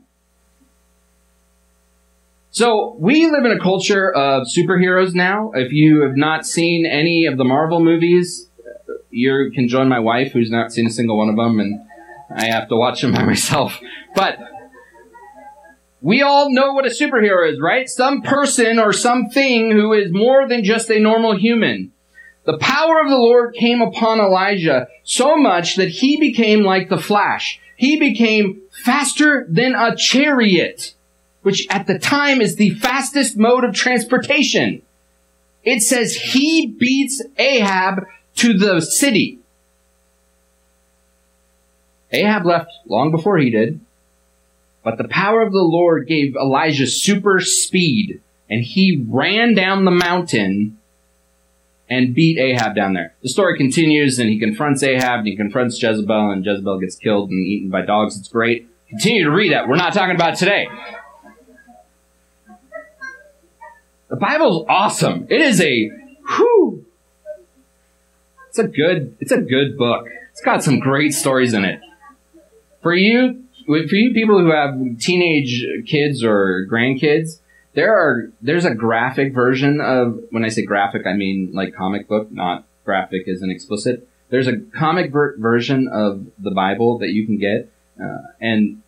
So 2.50 2.96
we 3.00 3.28
live 3.28 3.46
in 3.46 3.52
a 3.52 3.60
culture 3.60 4.12
of 4.12 4.48
superheroes 4.48 5.14
now. 5.14 5.52
If 5.54 5.72
you 5.72 6.02
have 6.02 6.18
not 6.18 6.48
seen 6.48 6.88
any 6.88 7.28
of 7.28 7.38
the 7.38 7.44
Marvel 7.44 7.80
movies, 7.80 8.50
you 9.12 9.52
can 9.54 9.68
join 9.68 9.88
my 9.88 10.00
wife, 10.00 10.32
who's 10.32 10.50
not 10.50 10.72
seen 10.72 10.88
a 10.88 10.90
single 10.90 11.16
one 11.16 11.30
of 11.30 11.36
them, 11.36 11.60
and 11.60 11.80
I 12.36 12.46
have 12.46 12.70
to 12.70 12.76
watch 12.76 13.02
them 13.02 13.14
by 13.14 13.24
myself. 13.34 13.80
But 14.16 14.40
we 16.02 16.24
all 16.24 16.52
know 16.52 16.74
what 16.74 16.88
a 16.88 16.90
superhero 16.90 17.52
is, 17.52 17.60
right? 17.62 17.88
Some 17.88 18.24
person 18.24 18.80
or 18.80 18.94
something 18.94 19.70
who 19.70 19.94
is 19.94 20.12
more 20.12 20.48
than 20.48 20.64
just 20.64 20.90
a 20.90 21.00
normal 21.00 21.38
human. 21.38 21.92
The 22.50 22.58
power 22.58 23.00
of 23.00 23.10
the 23.10 23.16
Lord 23.16 23.54
came 23.54 23.80
upon 23.80 24.20
Elijah 24.20 24.88
so 25.04 25.38
much 25.38 25.76
that 25.76 25.90
he 25.90 26.20
became 26.20 26.64
like 26.64 26.90
the 26.90 26.98
Flash. 26.98 27.60
He 27.78 28.00
became 28.00 28.64
faster 28.84 29.46
than 29.48 29.76
a 29.76 29.96
chariot, 29.96 30.96
which 31.44 31.68
at 31.70 31.86
the 31.86 32.00
time 32.00 32.42
is 32.42 32.56
the 32.56 32.72
fastest 32.72 33.38
mode 33.38 33.66
of 33.66 33.76
transportation. 33.76 34.82
It 35.64 35.82
says 35.82 36.16
he 36.16 36.66
beats 36.66 37.22
Ahab 37.38 38.08
to 38.38 38.58
the 38.58 38.82
city. 38.82 39.38
Ahab 42.12 42.48
left 42.48 42.72
long 42.88 43.12
before 43.12 43.38
he 43.38 43.52
did, 43.52 43.80
but 44.84 44.98
the 44.98 45.08
power 45.08 45.44
of 45.44 45.52
the 45.52 45.60
Lord 45.60 46.08
gave 46.08 46.36
Elijah 46.36 46.88
super 46.88 47.42
speed, 47.42 48.24
and 48.50 48.64
he 48.64 49.06
ran 49.08 49.54
down 49.54 49.86
the 49.86 49.92
mountain 49.92 50.79
and 51.90 52.14
beat 52.14 52.38
Ahab 52.38 52.76
down 52.76 52.94
there. 52.94 53.14
The 53.22 53.30
story 53.30 53.58
continues, 53.58 54.20
and 54.20 54.30
he 54.30 54.40
confronts 54.40 54.84
Ahab, 54.84 55.20
and 55.20 55.28
he 55.28 55.36
confronts 55.36 55.82
Jezebel, 55.82 56.32
and 56.32 56.46
Jezebel 56.46 56.80
gets 56.80 56.96
killed 56.96 57.30
and 57.32 57.46
eaten 57.46 57.70
by 57.70 57.82
dogs. 57.82 58.18
It's 58.18 58.28
great. 58.28 58.68
Continue 58.90 59.24
to 59.24 59.32
read 59.32 59.52
that. 59.52 59.68
We're 59.68 59.76
not 59.76 59.94
talking 59.94 60.16
about 60.16 60.38
today. 60.38 60.68
The 64.10 64.16
Bible's 64.16 64.66
awesome. 64.68 65.28
It 65.30 65.42
is 65.42 65.62
a 65.62 65.92
whew, 66.28 66.86
it's 68.50 68.58
a 68.58 68.68
good, 68.68 69.16
it's 69.20 69.32
a 69.32 69.42
good 69.42 69.78
book. 69.78 70.08
It's 70.32 70.42
got 70.42 70.64
some 70.64 70.80
great 70.80 71.14
stories 71.14 71.54
in 71.54 71.66
it. 71.66 71.82
For 72.82 72.94
you, 72.94 73.44
for 73.68 73.78
you 73.78 74.14
people 74.14 74.40
who 74.40 74.52
have 74.52 75.00
teenage 75.00 75.64
kids 75.86 76.24
or 76.24 76.66
grandkids, 76.72 77.40
there 77.74 77.94
are, 77.94 78.32
there's 78.42 78.66
a 78.66 78.74
graphic 78.74 79.34
version 79.34 79.80
of, 79.82 80.20
when 80.32 80.44
I 80.44 80.50
say 80.50 80.64
graphic, 80.64 81.06
I 81.06 81.14
mean 81.14 81.52
like 81.54 81.74
comic 81.74 82.08
book, 82.08 82.32
not 82.32 82.66
graphic 82.86 83.28
as 83.28 83.42
an 83.42 83.52
explicit. 83.52 84.08
There's 84.30 84.48
a 84.48 84.58
comic 84.58 85.12
ver- 85.12 85.38
version 85.38 85.88
of 85.88 86.26
the 86.38 86.52
Bible 86.52 87.00
that 87.00 87.10
you 87.10 87.26
can 87.26 87.38
get, 87.38 87.72
uh, 88.02 88.22
and 88.40 88.82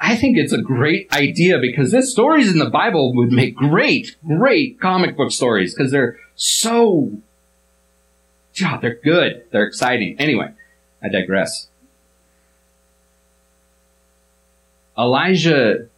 I 0.00 0.16
think 0.16 0.38
it's 0.38 0.52
a 0.52 0.62
great 0.62 1.12
idea 1.12 1.58
because 1.58 1.90
the 1.90 2.02
stories 2.02 2.52
in 2.52 2.58
the 2.58 2.70
Bible 2.70 3.14
would 3.16 3.32
make 3.32 3.56
great, 3.56 4.16
great 4.26 4.80
comic 4.80 5.16
book 5.16 5.32
stories 5.32 5.74
because 5.74 5.90
they're 5.90 6.18
so 6.36 7.10
God, 8.60 8.80
they're 8.80 8.98
good. 9.02 9.44
They're 9.50 9.66
exciting. 9.66 10.16
Anyway, 10.18 10.50
I 11.02 11.08
digress. 11.08 11.68
Elijah 14.96 15.88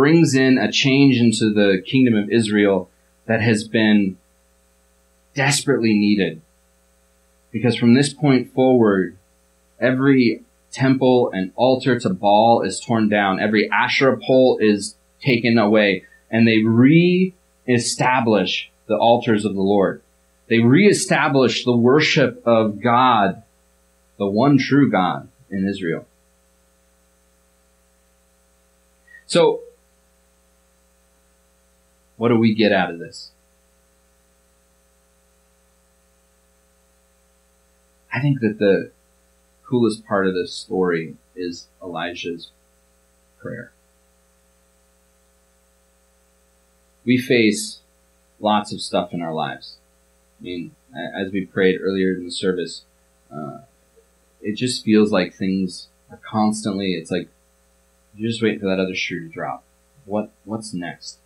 brings 0.00 0.34
in 0.34 0.56
a 0.56 0.72
change 0.72 1.18
into 1.18 1.52
the 1.52 1.82
kingdom 1.84 2.14
of 2.14 2.30
Israel 2.30 2.88
that 3.26 3.42
has 3.42 3.68
been 3.68 4.16
desperately 5.34 5.92
needed. 5.92 6.40
Because 7.52 7.76
from 7.76 7.92
this 7.92 8.14
point 8.14 8.54
forward, 8.54 9.18
every 9.78 10.42
temple 10.72 11.30
and 11.34 11.52
altar 11.54 12.00
to 12.00 12.08
Baal 12.08 12.62
is 12.62 12.80
torn 12.80 13.10
down. 13.10 13.40
Every 13.40 13.70
Asherah 13.70 14.18
pole 14.26 14.56
is 14.58 14.94
taken 15.22 15.58
away 15.58 16.04
and 16.30 16.48
they 16.48 16.62
re-establish 16.62 18.70
the 18.86 18.96
altars 18.96 19.44
of 19.44 19.54
the 19.54 19.60
Lord. 19.60 20.00
They 20.48 20.60
reestablished 20.60 21.66
the 21.66 21.76
worship 21.76 22.42
of 22.46 22.80
God, 22.80 23.42
the 24.16 24.30
one 24.30 24.56
true 24.56 24.90
God 24.90 25.28
in 25.50 25.68
Israel. 25.68 26.06
So, 29.26 29.60
what 32.20 32.28
do 32.28 32.36
we 32.36 32.54
get 32.54 32.70
out 32.70 32.90
of 32.90 32.98
this? 32.98 33.30
I 38.12 38.20
think 38.20 38.40
that 38.40 38.58
the 38.58 38.90
coolest 39.66 40.06
part 40.06 40.26
of 40.26 40.34
this 40.34 40.52
story 40.52 41.16
is 41.34 41.68
Elijah's 41.82 42.50
prayer. 43.40 43.72
We 47.06 47.16
face 47.16 47.78
lots 48.38 48.70
of 48.70 48.82
stuff 48.82 49.14
in 49.14 49.22
our 49.22 49.32
lives. 49.32 49.78
I 50.38 50.44
mean, 50.44 50.72
as 50.94 51.32
we 51.32 51.46
prayed 51.46 51.80
earlier 51.80 52.12
in 52.12 52.26
the 52.26 52.30
service, 52.30 52.82
uh, 53.34 53.60
it 54.42 54.56
just 54.56 54.84
feels 54.84 55.10
like 55.10 55.32
things 55.32 55.88
are 56.10 56.20
constantly. 56.22 56.92
It's 56.92 57.10
like 57.10 57.30
you're 58.14 58.30
just 58.30 58.42
waiting 58.42 58.60
for 58.60 58.66
that 58.66 58.78
other 58.78 58.94
shoe 58.94 59.26
to 59.26 59.32
drop. 59.32 59.64
What 60.04 60.28
what's 60.44 60.74
next? 60.74 61.16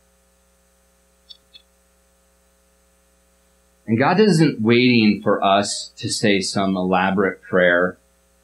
And 3.87 3.99
God 3.99 4.19
isn't 4.19 4.63
waiting 4.63 5.21
for 5.23 5.43
us 5.45 5.93
to 5.99 6.09
say 6.09 6.41
some 6.41 6.77
elaborate 6.77 7.43
prayer, 7.43 7.99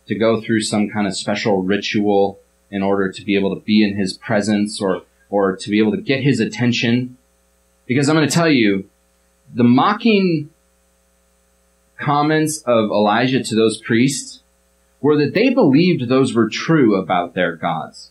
to 0.07 0.15
go 0.15 0.41
through 0.41 0.63
some 0.63 0.91
kind 0.91 1.07
of 1.07 1.17
special 1.17 1.63
ritual 1.63 2.39
in 2.71 2.83
order 2.83 3.11
to 3.11 3.25
be 3.25 3.37
able 3.37 3.55
to 3.55 3.61
be 3.63 3.83
in 3.83 3.97
His 3.97 4.13
presence 4.13 4.81
or 4.81 5.03
or 5.31 5.57
to 5.57 5.71
be 5.71 5.79
able 5.79 5.93
to 5.93 6.01
get 6.03 6.23
His 6.23 6.41
attention. 6.41 7.17
Because 7.87 8.09
I'm 8.09 8.17
going 8.17 8.29
to 8.29 8.35
tell 8.35 8.51
you, 8.51 8.89
the 9.55 9.65
mocking 9.65 10.51
comments 11.99 12.63
of 12.63 12.91
Elijah 12.91 13.43
to 13.43 13.55
those 13.55 13.81
priests 13.81 14.43
were 15.01 15.17
that 15.17 15.35
they 15.35 15.51
believed 15.51 16.09
those 16.09 16.35
were 16.35 16.49
true 16.49 16.97
about 16.97 17.35
their 17.35 17.57
gods. 17.57 18.11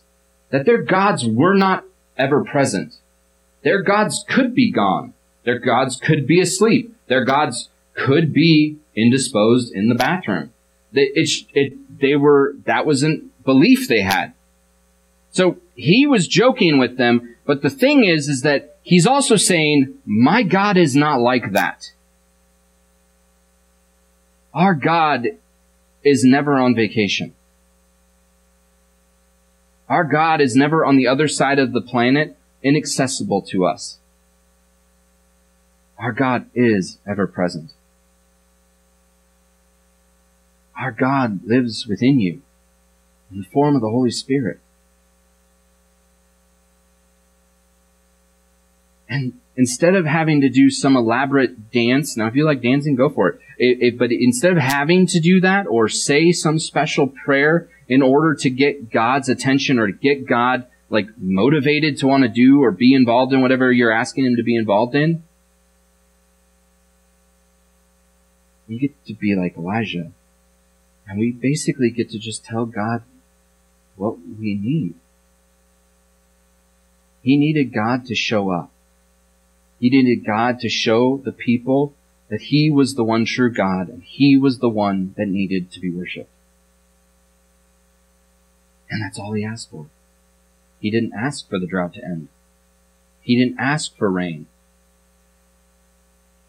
That 0.50 0.66
their 0.66 0.82
gods 0.82 1.26
were 1.26 1.54
not 1.54 1.84
ever 2.16 2.44
present. 2.44 2.94
Their 3.62 3.82
gods 3.82 4.24
could 4.28 4.54
be 4.54 4.72
gone. 4.72 5.14
Their 5.44 5.58
gods 5.58 5.96
could 5.96 6.26
be 6.26 6.40
asleep. 6.40 6.94
Their 7.08 7.24
gods 7.24 7.70
could 7.94 8.32
be 8.32 8.76
indisposed 8.94 9.72
in 9.72 9.88
the 9.88 9.94
bathroom. 9.94 10.52
They, 10.92 11.10
it, 11.14 11.30
it, 11.54 12.00
they 12.00 12.16
were, 12.16 12.56
that 12.66 12.86
wasn't 12.86 13.44
belief 13.44 13.88
they 13.88 14.02
had. 14.02 14.34
So 15.30 15.58
he 15.74 16.06
was 16.06 16.26
joking 16.26 16.78
with 16.78 16.98
them, 16.98 17.36
but 17.46 17.62
the 17.62 17.70
thing 17.70 18.04
is, 18.04 18.28
is 18.28 18.42
that 18.42 18.76
he's 18.82 19.06
also 19.06 19.36
saying, 19.36 19.94
my 20.04 20.42
God 20.42 20.76
is 20.76 20.96
not 20.96 21.20
like 21.20 21.52
that. 21.52 21.92
Our 24.52 24.74
God 24.74 25.26
is 26.02 26.24
never 26.24 26.58
on 26.58 26.74
vacation. 26.74 27.34
Our 29.88 30.04
God 30.04 30.40
is 30.40 30.56
never 30.56 30.84
on 30.84 30.96
the 30.96 31.06
other 31.06 31.28
side 31.28 31.58
of 31.58 31.72
the 31.72 31.80
planet, 31.80 32.36
inaccessible 32.62 33.42
to 33.50 33.64
us. 33.64 33.99
Our 36.00 36.12
God 36.12 36.46
is 36.54 36.98
ever 37.06 37.26
present. 37.26 37.72
Our 40.76 40.92
God 40.92 41.40
lives 41.44 41.86
within 41.86 42.18
you 42.20 42.40
in 43.30 43.38
the 43.38 43.44
form 43.44 43.74
of 43.74 43.82
the 43.82 43.90
Holy 43.90 44.10
Spirit. 44.10 44.60
And 49.10 49.40
instead 49.56 49.94
of 49.94 50.06
having 50.06 50.40
to 50.40 50.48
do 50.48 50.70
some 50.70 50.96
elaborate 50.96 51.70
dance, 51.70 52.16
now 52.16 52.28
if 52.28 52.34
you 52.34 52.46
like 52.46 52.62
dancing, 52.62 52.94
go 52.94 53.10
for 53.10 53.28
it. 53.28 53.40
it, 53.58 53.78
it 53.80 53.98
but 53.98 54.10
instead 54.10 54.52
of 54.52 54.58
having 54.58 55.06
to 55.08 55.20
do 55.20 55.40
that 55.40 55.66
or 55.66 55.88
say 55.88 56.32
some 56.32 56.58
special 56.58 57.08
prayer 57.08 57.68
in 57.88 58.00
order 58.00 58.34
to 58.36 58.48
get 58.48 58.90
God's 58.90 59.28
attention 59.28 59.78
or 59.78 59.88
to 59.88 59.92
get 59.92 60.26
God 60.26 60.66
like 60.88 61.08
motivated 61.18 61.98
to 61.98 62.06
want 62.06 62.22
to 62.22 62.28
do 62.28 62.62
or 62.62 62.70
be 62.70 62.94
involved 62.94 63.34
in 63.34 63.42
whatever 63.42 63.70
you're 63.70 63.92
asking 63.92 64.24
him 64.24 64.36
to 64.36 64.42
be 64.42 64.56
involved 64.56 64.94
in, 64.94 65.24
we 68.70 68.78
get 68.78 69.04
to 69.06 69.14
be 69.14 69.34
like 69.34 69.58
Elijah. 69.58 70.12
And 71.06 71.18
we 71.18 71.32
basically 71.32 71.90
get 71.90 72.10
to 72.10 72.18
just 72.20 72.44
tell 72.44 72.66
God 72.66 73.02
what 73.96 74.16
we 74.20 74.54
need. 74.54 74.94
He 77.22 77.36
needed 77.36 77.74
God 77.74 78.06
to 78.06 78.14
show 78.14 78.50
up. 78.50 78.70
He 79.80 79.90
needed 79.90 80.24
God 80.24 80.60
to 80.60 80.68
show 80.68 81.20
the 81.22 81.32
people 81.32 81.94
that 82.28 82.42
he 82.42 82.70
was 82.70 82.94
the 82.94 83.02
one 83.02 83.24
true 83.24 83.52
God 83.52 83.88
and 83.88 84.04
he 84.04 84.36
was 84.36 84.60
the 84.60 84.68
one 84.68 85.14
that 85.16 85.26
needed 85.26 85.72
to 85.72 85.80
be 85.80 85.90
worshiped. 85.90 86.30
And 88.88 89.02
that's 89.02 89.18
all 89.18 89.32
he 89.32 89.44
asked 89.44 89.70
for. 89.70 89.86
He 90.78 90.92
didn't 90.92 91.12
ask 91.12 91.48
for 91.48 91.58
the 91.58 91.66
drought 91.66 91.94
to 91.94 92.04
end. 92.04 92.28
He 93.20 93.36
didn't 93.36 93.58
ask 93.58 93.96
for 93.96 94.08
rain. 94.10 94.46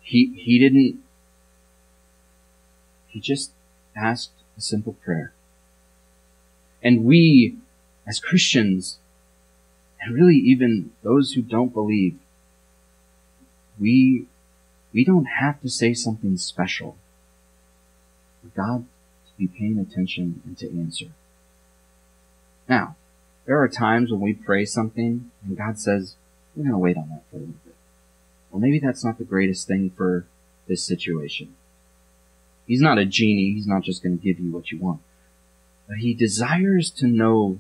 He, 0.02 0.34
he 0.36 0.60
didn't, 0.60 1.02
he 3.12 3.20
just 3.20 3.52
asked 3.96 4.32
a 4.58 4.62
simple 4.62 4.94
prayer. 4.94 5.34
And 6.82 7.04
we, 7.04 7.58
as 8.08 8.20
Christians, 8.20 8.98
and 10.00 10.16
really 10.16 10.36
even 10.38 10.92
those 11.04 11.34
who 11.34 11.42
don't 11.42 11.74
believe, 11.74 12.18
we, 13.80 14.26
we 14.94 15.04
don't 15.06 15.26
have 15.26 15.62
to 15.62 15.70
say 15.70 15.94
something 15.94 16.38
special 16.38 16.98
for 18.42 18.48
God 18.56 18.86
to 19.28 19.32
be 19.38 19.48
paying 19.48 19.78
attention 19.78 20.42
and 20.46 20.58
to 20.58 20.68
answer. 20.68 21.08
Now, 22.68 22.96
there 23.46 23.62
are 23.62 23.68
times 23.68 24.12
when 24.12 24.22
we 24.22 24.34
pray 24.34 24.66
something 24.66 25.30
and 25.46 25.58
God 25.58 25.80
says, 25.80 26.16
we're 26.56 26.64
going 26.64 26.74
to 26.74 26.78
wait 26.78 26.98
on 26.98 27.10
that 27.10 27.24
for 27.30 27.38
a 27.38 27.40
little 27.40 27.56
bit. 27.66 27.76
Well, 28.50 28.60
maybe 28.60 28.80
that's 28.80 29.04
not 29.04 29.18
the 29.18 29.24
greatest 29.24 29.68
thing 29.68 29.92
for 29.96 30.26
this 30.68 30.84
situation. 30.84 31.56
He's 32.68 32.82
not 32.82 32.98
a 32.98 33.06
genie. 33.06 33.54
He's 33.54 33.68
not 33.68 33.84
just 33.84 34.04
going 34.04 34.18
to 34.18 34.24
give 34.24 34.40
you 34.40 34.52
what 34.52 34.72
you 34.72 34.80
want. 34.80 35.02
But 35.88 35.98
he 35.98 36.14
desires 36.14 36.90
to 36.92 37.08
know 37.08 37.60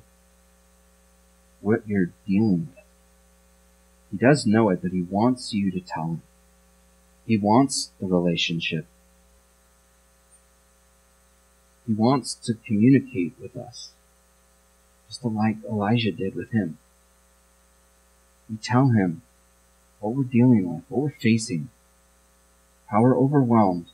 what 1.59 1.87
you're 1.87 2.11
dealing 2.27 2.69
with. 2.73 2.85
He 4.11 4.17
does 4.17 4.45
know 4.45 4.69
it, 4.69 4.81
but 4.81 4.91
he 4.91 5.01
wants 5.01 5.53
you 5.53 5.71
to 5.71 5.79
tell 5.79 6.03
him. 6.03 6.21
He 7.25 7.37
wants 7.37 7.91
the 7.99 8.07
relationship. 8.07 8.85
He 11.87 11.93
wants 11.93 12.35
to 12.35 12.53
communicate 12.53 13.33
with 13.39 13.55
us, 13.55 13.89
just 15.07 15.23
like 15.25 15.57
Elijah 15.67 16.11
did 16.11 16.35
with 16.35 16.51
him. 16.51 16.77
We 18.49 18.57
tell 18.57 18.89
him 18.89 19.21
what 19.99 20.13
we're 20.13 20.23
dealing 20.23 20.67
with, 20.67 20.83
what 20.89 21.01
we're 21.01 21.19
facing, 21.19 21.69
how 22.87 23.01
we're 23.01 23.17
overwhelmed, 23.17 23.87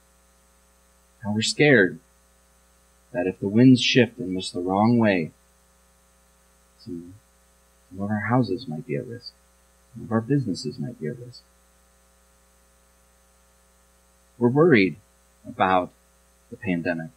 we're 1.34 1.42
scared, 1.42 2.00
that 3.12 3.28
if 3.28 3.40
the 3.40 3.48
winds 3.48 3.82
shift 3.82 4.20
in 4.20 4.40
just 4.40 4.54
the 4.54 4.62
wrong 4.62 4.98
way, 4.98 5.32
some, 6.80 7.14
some 7.90 8.02
of 8.02 8.10
our 8.10 8.26
houses 8.30 8.68
might 8.68 8.86
be 8.86 8.96
at 8.96 9.08
risk. 9.08 9.32
Some 9.94 10.04
of 10.04 10.12
our 10.12 10.22
businesses 10.22 10.78
might 10.78 11.00
be 11.00 11.08
at 11.08 11.20
risk. 11.20 11.42
We're 14.38 14.50
worried 14.50 14.98
about 15.48 15.92
the 16.52 16.58
pandemic. 16.58 17.10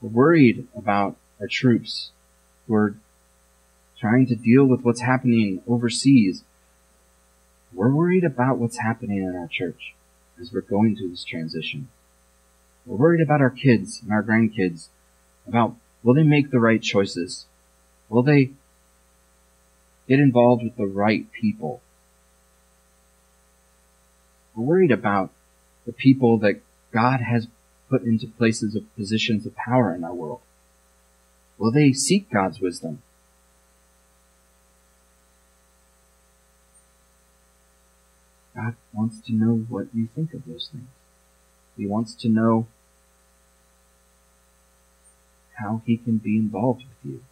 We're 0.00 0.08
worried 0.08 0.66
about 0.74 1.16
our 1.40 1.48
troops 1.48 2.10
who 2.66 2.74
are 2.74 2.94
trying 3.98 4.26
to 4.26 4.34
deal 4.34 4.64
with 4.64 4.80
what's 4.80 5.02
happening 5.02 5.62
overseas. 5.68 6.42
We're 7.74 7.90
worried 7.90 8.24
about 8.24 8.58
what's 8.58 8.78
happening 8.78 9.18
in 9.18 9.36
our 9.36 9.48
church 9.48 9.94
as 10.40 10.52
we're 10.52 10.62
going 10.62 10.96
through 10.96 11.10
this 11.10 11.24
transition. 11.24 11.88
We're 12.90 12.96
worried 12.96 13.20
about 13.20 13.40
our 13.40 13.50
kids 13.50 14.00
and 14.02 14.10
our 14.10 14.20
grandkids, 14.20 14.88
about 15.46 15.76
will 16.02 16.12
they 16.12 16.24
make 16.24 16.50
the 16.50 16.58
right 16.58 16.82
choices? 16.82 17.46
Will 18.08 18.24
they 18.24 18.50
get 20.08 20.18
involved 20.18 20.64
with 20.64 20.76
the 20.76 20.88
right 20.88 21.30
people? 21.30 21.82
We're 24.56 24.64
worried 24.64 24.90
about 24.90 25.30
the 25.86 25.92
people 25.92 26.38
that 26.38 26.62
God 26.92 27.20
has 27.20 27.46
put 27.88 28.02
into 28.02 28.26
places 28.26 28.74
of 28.74 28.92
positions 28.96 29.46
of 29.46 29.54
power 29.54 29.94
in 29.94 30.02
our 30.02 30.12
world. 30.12 30.40
Will 31.58 31.70
they 31.70 31.92
seek 31.92 32.28
God's 32.28 32.58
wisdom? 32.58 33.02
God 38.56 38.74
wants 38.92 39.20
to 39.28 39.32
know 39.32 39.64
what 39.68 39.86
you 39.94 40.08
think 40.12 40.34
of 40.34 40.44
those 40.44 40.68
things. 40.72 40.88
He 41.76 41.86
wants 41.86 42.16
to 42.16 42.28
know 42.28 42.66
how 45.60 45.82
he 45.86 45.96
can 45.96 46.18
be 46.18 46.36
involved 46.36 46.82
with 46.82 47.12
you. 47.12 47.22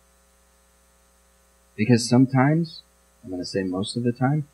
Because 1.77 2.09
sometimes, 2.09 2.83
I'm 3.23 3.31
going 3.31 3.43
to 3.43 3.47
say 3.47 3.63
most 3.63 3.97
of 3.97 4.03
the 4.03 4.13
time, 4.13 4.49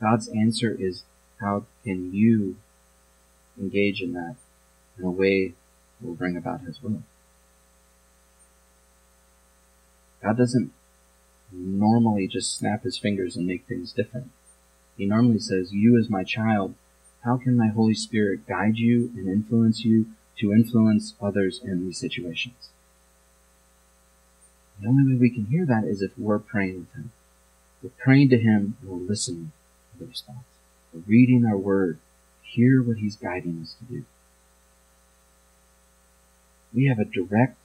God's 0.00 0.28
answer 0.28 0.76
is 0.78 1.02
how 1.40 1.64
can 1.84 2.12
you 2.12 2.56
engage 3.58 4.00
in 4.00 4.12
that 4.12 4.36
in 4.98 5.04
a 5.04 5.10
way 5.10 5.48
that 5.48 6.06
will 6.06 6.14
bring 6.14 6.36
about 6.36 6.62
his 6.62 6.82
will. 6.82 7.02
God 10.22 10.36
doesn't 10.36 10.72
normally 11.52 12.26
just 12.26 12.56
snap 12.56 12.82
his 12.82 12.98
fingers 12.98 13.36
and 13.36 13.46
make 13.46 13.66
things 13.66 13.92
different. 13.92 14.30
He 14.96 15.06
normally 15.06 15.38
says, 15.38 15.72
You 15.72 15.98
as 15.98 16.10
my 16.10 16.24
child, 16.24 16.74
how 17.24 17.36
can 17.36 17.56
my 17.56 17.68
Holy 17.68 17.94
Spirit 17.94 18.46
guide 18.46 18.76
you 18.76 19.10
and 19.16 19.28
influence 19.28 19.84
you 19.84 20.06
to 20.38 20.52
influence 20.52 21.14
others 21.20 21.60
in 21.62 21.84
these 21.84 21.98
situations? 21.98 22.68
The 24.80 24.88
only 24.88 25.12
way 25.12 25.18
we 25.18 25.30
can 25.30 25.46
hear 25.46 25.66
that 25.66 25.84
is 25.84 26.02
if 26.02 26.16
we're 26.16 26.38
praying 26.38 26.78
with 26.80 26.94
Him. 26.94 27.12
We're 27.82 27.90
praying 27.98 28.30
to 28.30 28.38
Him 28.38 28.76
we're 28.82 28.96
listening 28.96 29.52
to 29.92 29.98
the 29.98 30.06
response. 30.06 30.38
We're 30.92 31.02
reading 31.06 31.44
our 31.44 31.56
Word, 31.56 31.98
hear 32.42 32.82
what 32.82 32.98
He's 32.98 33.16
guiding 33.16 33.60
us 33.62 33.74
to 33.78 33.84
do. 33.92 34.04
We 36.72 36.86
have 36.86 36.98
a 36.98 37.04
direct 37.04 37.56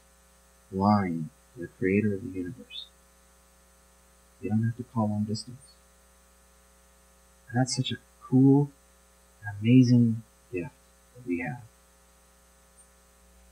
line 0.71 1.29
to 1.53 1.61
the 1.61 1.67
Creator 1.67 2.15
of 2.15 2.23
the 2.23 2.37
universe. 2.37 2.85
We 4.41 4.49
don't 4.49 4.63
have 4.63 4.77
to 4.77 4.83
call 4.83 5.09
long 5.09 5.23
distance. 5.23 5.61
And 7.49 7.59
that's 7.59 7.75
such 7.75 7.91
a 7.91 7.97
cool, 8.27 8.71
amazing 9.61 10.23
gift 10.51 10.71
that 11.15 11.27
we 11.27 11.39
have. 11.39 11.61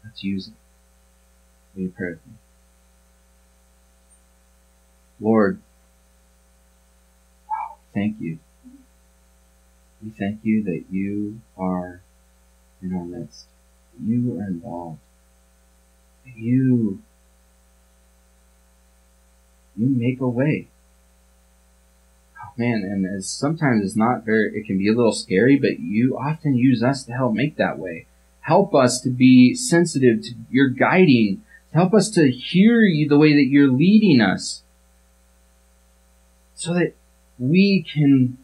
Let's 0.03 0.23
use 0.23 0.47
it. 0.47 0.53
Will 1.75 1.83
you 1.83 1.93
pray 1.95 2.09
with 2.11 2.25
me? 2.25 2.33
Lord, 5.19 5.61
thank 7.93 8.19
you. 8.19 8.39
We 10.03 10.09
thank 10.09 10.39
you 10.43 10.63
that 10.63 10.85
you 10.89 11.41
are 11.57 12.01
in 12.81 12.93
our 12.95 13.03
midst. 13.03 13.45
You 14.03 14.39
are 14.39 14.47
involved. 14.47 14.99
You, 16.25 17.01
you 19.77 19.89
make 19.89 20.19
a 20.19 20.27
way 20.27 20.67
man, 22.57 22.83
and 22.83 23.05
as 23.05 23.27
sometimes 23.27 23.83
it's 23.83 23.95
not 23.95 24.23
very, 24.23 24.51
it 24.53 24.65
can 24.65 24.77
be 24.77 24.87
a 24.87 24.93
little 24.93 25.13
scary, 25.13 25.57
but 25.57 25.79
you 25.79 26.17
often 26.17 26.55
use 26.55 26.83
us 26.83 27.03
to 27.05 27.13
help 27.13 27.33
make 27.33 27.57
that 27.57 27.79
way. 27.79 28.07
Help 28.41 28.73
us 28.73 28.99
to 29.01 29.09
be 29.09 29.53
sensitive 29.53 30.21
to 30.23 30.31
your 30.49 30.67
guiding. 30.67 31.43
Help 31.73 31.93
us 31.93 32.09
to 32.11 32.29
hear 32.31 32.81
you 32.81 33.07
the 33.07 33.17
way 33.17 33.33
that 33.33 33.47
you're 33.49 33.71
leading 33.71 34.19
us. 34.19 34.63
So 36.55 36.73
that 36.73 36.93
we 37.39 37.83
can 37.83 38.37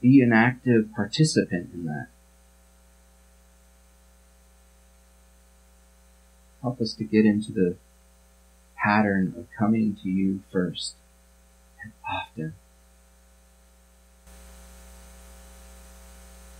be 0.00 0.20
an 0.20 0.32
active 0.32 0.92
participant 0.94 1.70
in 1.72 1.84
that. 1.86 2.08
Help 6.60 6.80
us 6.80 6.94
to 6.94 7.04
get 7.04 7.24
into 7.24 7.52
the 7.52 7.76
pattern 8.76 9.34
of 9.36 9.46
coming 9.58 9.96
to 10.02 10.08
you 10.08 10.42
first 10.52 10.94
and 11.82 11.92
often. 12.08 12.54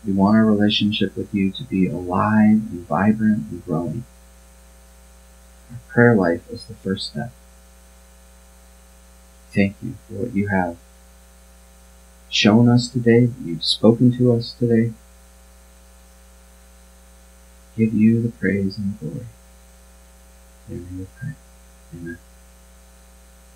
We 0.07 0.12
want 0.12 0.36
our 0.36 0.44
relationship 0.44 1.16
with 1.16 1.32
you 1.32 1.53
to 1.53 1.62
be 1.64 1.86
alive 1.86 2.61
and 2.70 2.86
vibrant 2.86 3.50
and 3.50 3.64
growing. 3.64 4.05
Our 5.70 5.78
prayer 5.88 6.14
life 6.14 6.48
is 6.50 6.64
the 6.64 6.74
first 6.74 7.09
step. 7.09 7.30
Thank 9.53 9.76
you 9.82 9.94
for 10.09 10.14
what 10.14 10.34
you 10.34 10.48
have 10.48 10.76
shown 12.32 12.68
us 12.68 12.88
today, 12.88 13.28
you've 13.44 13.64
spoken 13.64 14.11
to 14.16 14.32
us 14.32 14.55
today. 14.55 14.92
Give 17.76 17.92
you 17.94 18.22
the 18.22 18.30
praise 18.30 18.78
and 18.78 18.98
the 18.98 19.07
glory. 19.07 19.26
In 20.68 21.07
name. 21.22 21.36
Amen. 21.94 22.18